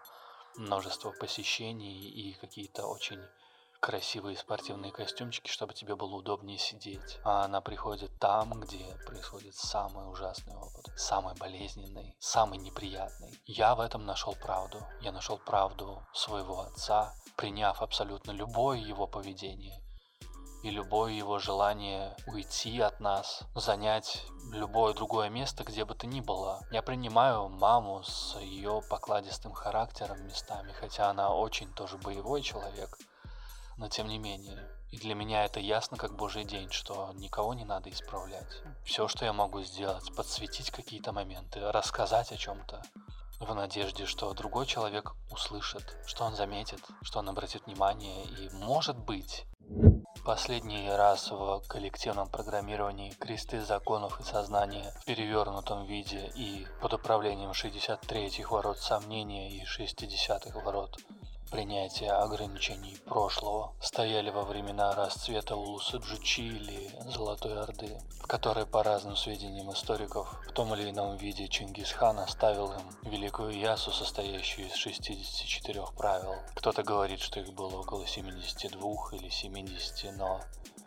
множество 0.56 1.12
посещений 1.12 2.08
и 2.08 2.34
какие-то 2.34 2.86
очень 2.86 3.20
красивые 3.80 4.38
спортивные 4.38 4.92
костюмчики, 4.92 5.50
чтобы 5.50 5.74
тебе 5.74 5.94
было 5.94 6.14
удобнее 6.14 6.56
сидеть. 6.56 7.18
А 7.22 7.44
она 7.44 7.60
приходит 7.60 8.10
там, 8.18 8.58
где 8.60 8.82
происходит 9.06 9.54
самый 9.54 10.10
ужасный 10.10 10.56
опыт, 10.56 10.90
самый 10.96 11.34
болезненный, 11.34 12.16
самый 12.18 12.58
неприятный. 12.58 13.38
Я 13.44 13.74
в 13.74 13.80
этом 13.80 14.06
нашел 14.06 14.34
правду. 14.36 14.78
Я 15.02 15.12
нашел 15.12 15.36
правду 15.36 16.02
своего 16.14 16.62
отца, 16.62 17.14
приняв 17.36 17.82
абсолютно 17.82 18.30
любое 18.30 18.78
его 18.78 19.06
поведение 19.06 19.83
и 20.64 20.70
любое 20.70 21.12
его 21.12 21.38
желание 21.38 22.16
уйти 22.26 22.80
от 22.80 22.98
нас, 22.98 23.42
занять 23.54 24.24
любое 24.50 24.94
другое 24.94 25.28
место, 25.28 25.62
где 25.62 25.84
бы 25.84 25.94
то 25.94 26.06
ни 26.06 26.22
было. 26.22 26.66
Я 26.70 26.80
принимаю 26.80 27.50
маму 27.50 28.02
с 28.02 28.38
ее 28.40 28.80
покладистым 28.88 29.52
характером 29.52 30.26
местами, 30.26 30.72
хотя 30.72 31.10
она 31.10 31.34
очень 31.34 31.70
тоже 31.74 31.98
боевой 31.98 32.40
человек, 32.40 32.98
но 33.76 33.90
тем 33.90 34.08
не 34.08 34.18
менее. 34.18 34.66
И 34.90 34.96
для 34.96 35.14
меня 35.14 35.44
это 35.44 35.60
ясно 35.60 35.98
как 35.98 36.16
божий 36.16 36.44
день, 36.44 36.70
что 36.70 37.12
никого 37.12 37.52
не 37.52 37.66
надо 37.66 37.90
исправлять. 37.90 38.62
Все, 38.86 39.06
что 39.06 39.26
я 39.26 39.34
могу 39.34 39.60
сделать, 39.64 40.16
подсветить 40.16 40.70
какие-то 40.70 41.12
моменты, 41.12 41.60
рассказать 41.72 42.32
о 42.32 42.38
чем-то, 42.38 42.80
в 43.38 43.54
надежде, 43.54 44.06
что 44.06 44.32
другой 44.32 44.64
человек 44.64 45.12
услышит, 45.30 45.94
что 46.06 46.24
он 46.24 46.34
заметит, 46.34 46.80
что 47.02 47.18
он 47.18 47.28
обратит 47.28 47.66
внимание 47.66 48.24
и, 48.24 48.48
может 48.54 48.96
быть, 48.96 49.44
Последний 50.22 50.88
раз 50.90 51.30
в 51.30 51.62
коллективном 51.68 52.28
программировании 52.28 53.10
кресты 53.18 53.60
законов 53.60 54.20
и 54.20 54.24
сознания 54.24 54.94
в 55.00 55.04
перевернутом 55.04 55.84
виде 55.86 56.30
и 56.34 56.66
под 56.80 56.94
управлением 56.94 57.50
63-х 57.50 58.48
ворот 58.50 58.78
сомнения 58.78 59.50
и 59.50 59.64
60-х 59.64 60.58
ворот 60.60 60.98
принятия 61.54 62.10
ограничений 62.10 62.96
прошлого 63.04 63.74
стояли 63.80 64.28
во 64.30 64.42
времена 64.42 64.92
расцвета 64.92 65.54
улуса 65.54 65.98
Джучи 65.98 66.40
или 66.40 66.90
Золотой 67.12 67.62
Орды, 67.62 67.96
в 68.20 68.26
которой, 68.26 68.66
по 68.66 68.82
разным 68.82 69.14
сведениям 69.14 69.70
историков, 69.70 70.28
в 70.48 70.52
том 70.52 70.74
или 70.74 70.90
ином 70.90 71.16
виде 71.16 71.46
Чингисхан 71.46 72.18
оставил 72.18 72.72
им 72.72 72.82
Великую 73.08 73.56
Ясу, 73.56 73.92
состоящую 73.92 74.66
из 74.66 74.74
64 74.74 75.84
правил. 75.96 76.34
Кто-то 76.56 76.82
говорит, 76.82 77.20
что 77.20 77.38
их 77.38 77.52
было 77.52 77.78
около 77.78 78.04
72 78.04 78.80
или 79.12 79.28
70, 79.28 80.16
но 80.16 80.40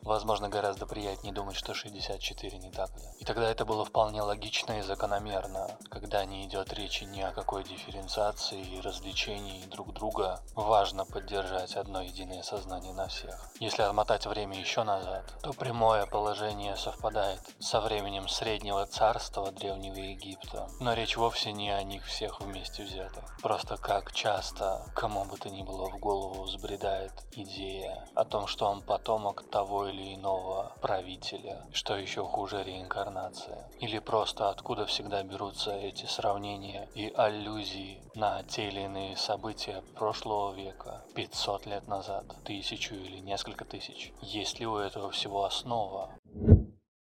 Возможно, 0.07 0.47
гораздо 0.47 0.85
приятнее 0.85 1.33
думать, 1.33 1.57
что 1.57 1.73
64 1.73 2.57
не 2.59 2.71
так. 2.71 2.89
И 3.19 3.25
тогда 3.25 3.51
это 3.51 3.65
было 3.65 3.83
вполне 3.83 4.21
логично 4.21 4.79
и 4.79 4.81
закономерно, 4.81 5.67
когда 5.89 6.23
не 6.23 6.45
идет 6.45 6.71
речи 6.71 7.03
ни 7.03 7.19
о 7.19 7.33
какой 7.33 7.65
дифференциации 7.65 8.61
и 8.61 8.79
развлечении 8.79 9.65
друг 9.65 9.91
друга, 9.91 10.39
важно 10.55 11.03
поддержать 11.03 11.75
одно 11.75 12.01
единое 12.01 12.41
сознание 12.41 12.93
на 12.93 13.09
всех. 13.09 13.51
Если 13.59 13.81
отмотать 13.81 14.25
время 14.25 14.57
еще 14.57 14.83
назад, 14.83 15.25
то 15.43 15.51
прямое 15.51 16.05
положение 16.05 16.77
совпадает 16.77 17.41
со 17.59 17.81
временем 17.81 18.29
Среднего 18.29 18.85
Царства 18.85 19.51
Древнего 19.51 19.97
Египта. 19.97 20.69
Но 20.79 20.93
речь 20.93 21.17
вовсе 21.17 21.51
не 21.51 21.69
о 21.69 21.83
них 21.83 22.05
всех 22.05 22.39
вместе 22.39 22.83
взятых. 22.83 23.25
Просто 23.41 23.75
как 23.75 24.13
часто, 24.13 24.85
кому 24.95 25.25
бы 25.25 25.35
то 25.37 25.49
ни 25.49 25.63
было 25.63 25.89
в 25.89 25.99
голову 25.99 26.43
взбредает 26.43 27.11
идея 27.33 28.07
о 28.15 28.23
том, 28.23 28.47
что 28.47 28.67
он 28.67 28.81
потомок 28.81 29.43
того 29.49 29.89
или 29.89 29.96
или 29.97 30.15
иного 30.15 30.73
правителя, 30.81 31.65
что 31.73 31.97
еще 31.97 32.23
хуже 32.23 32.63
реинкарнация. 32.63 33.67
Или 33.79 33.99
просто 33.99 34.49
откуда 34.49 34.85
всегда 34.85 35.23
берутся 35.23 35.71
эти 35.71 36.05
сравнения 36.05 36.87
и 36.95 37.11
аллюзии 37.15 38.01
на 38.15 38.43
те 38.43 38.67
или 38.67 38.81
иные 38.81 39.17
события 39.17 39.83
прошлого 39.95 40.53
века, 40.53 41.03
500 41.15 41.65
лет 41.65 41.87
назад, 41.87 42.25
тысячу 42.43 42.95
или 42.95 43.19
несколько 43.19 43.65
тысяч. 43.65 44.13
Есть 44.21 44.59
ли 44.59 44.67
у 44.67 44.77
этого 44.77 45.11
всего 45.11 45.45
основа? 45.45 46.11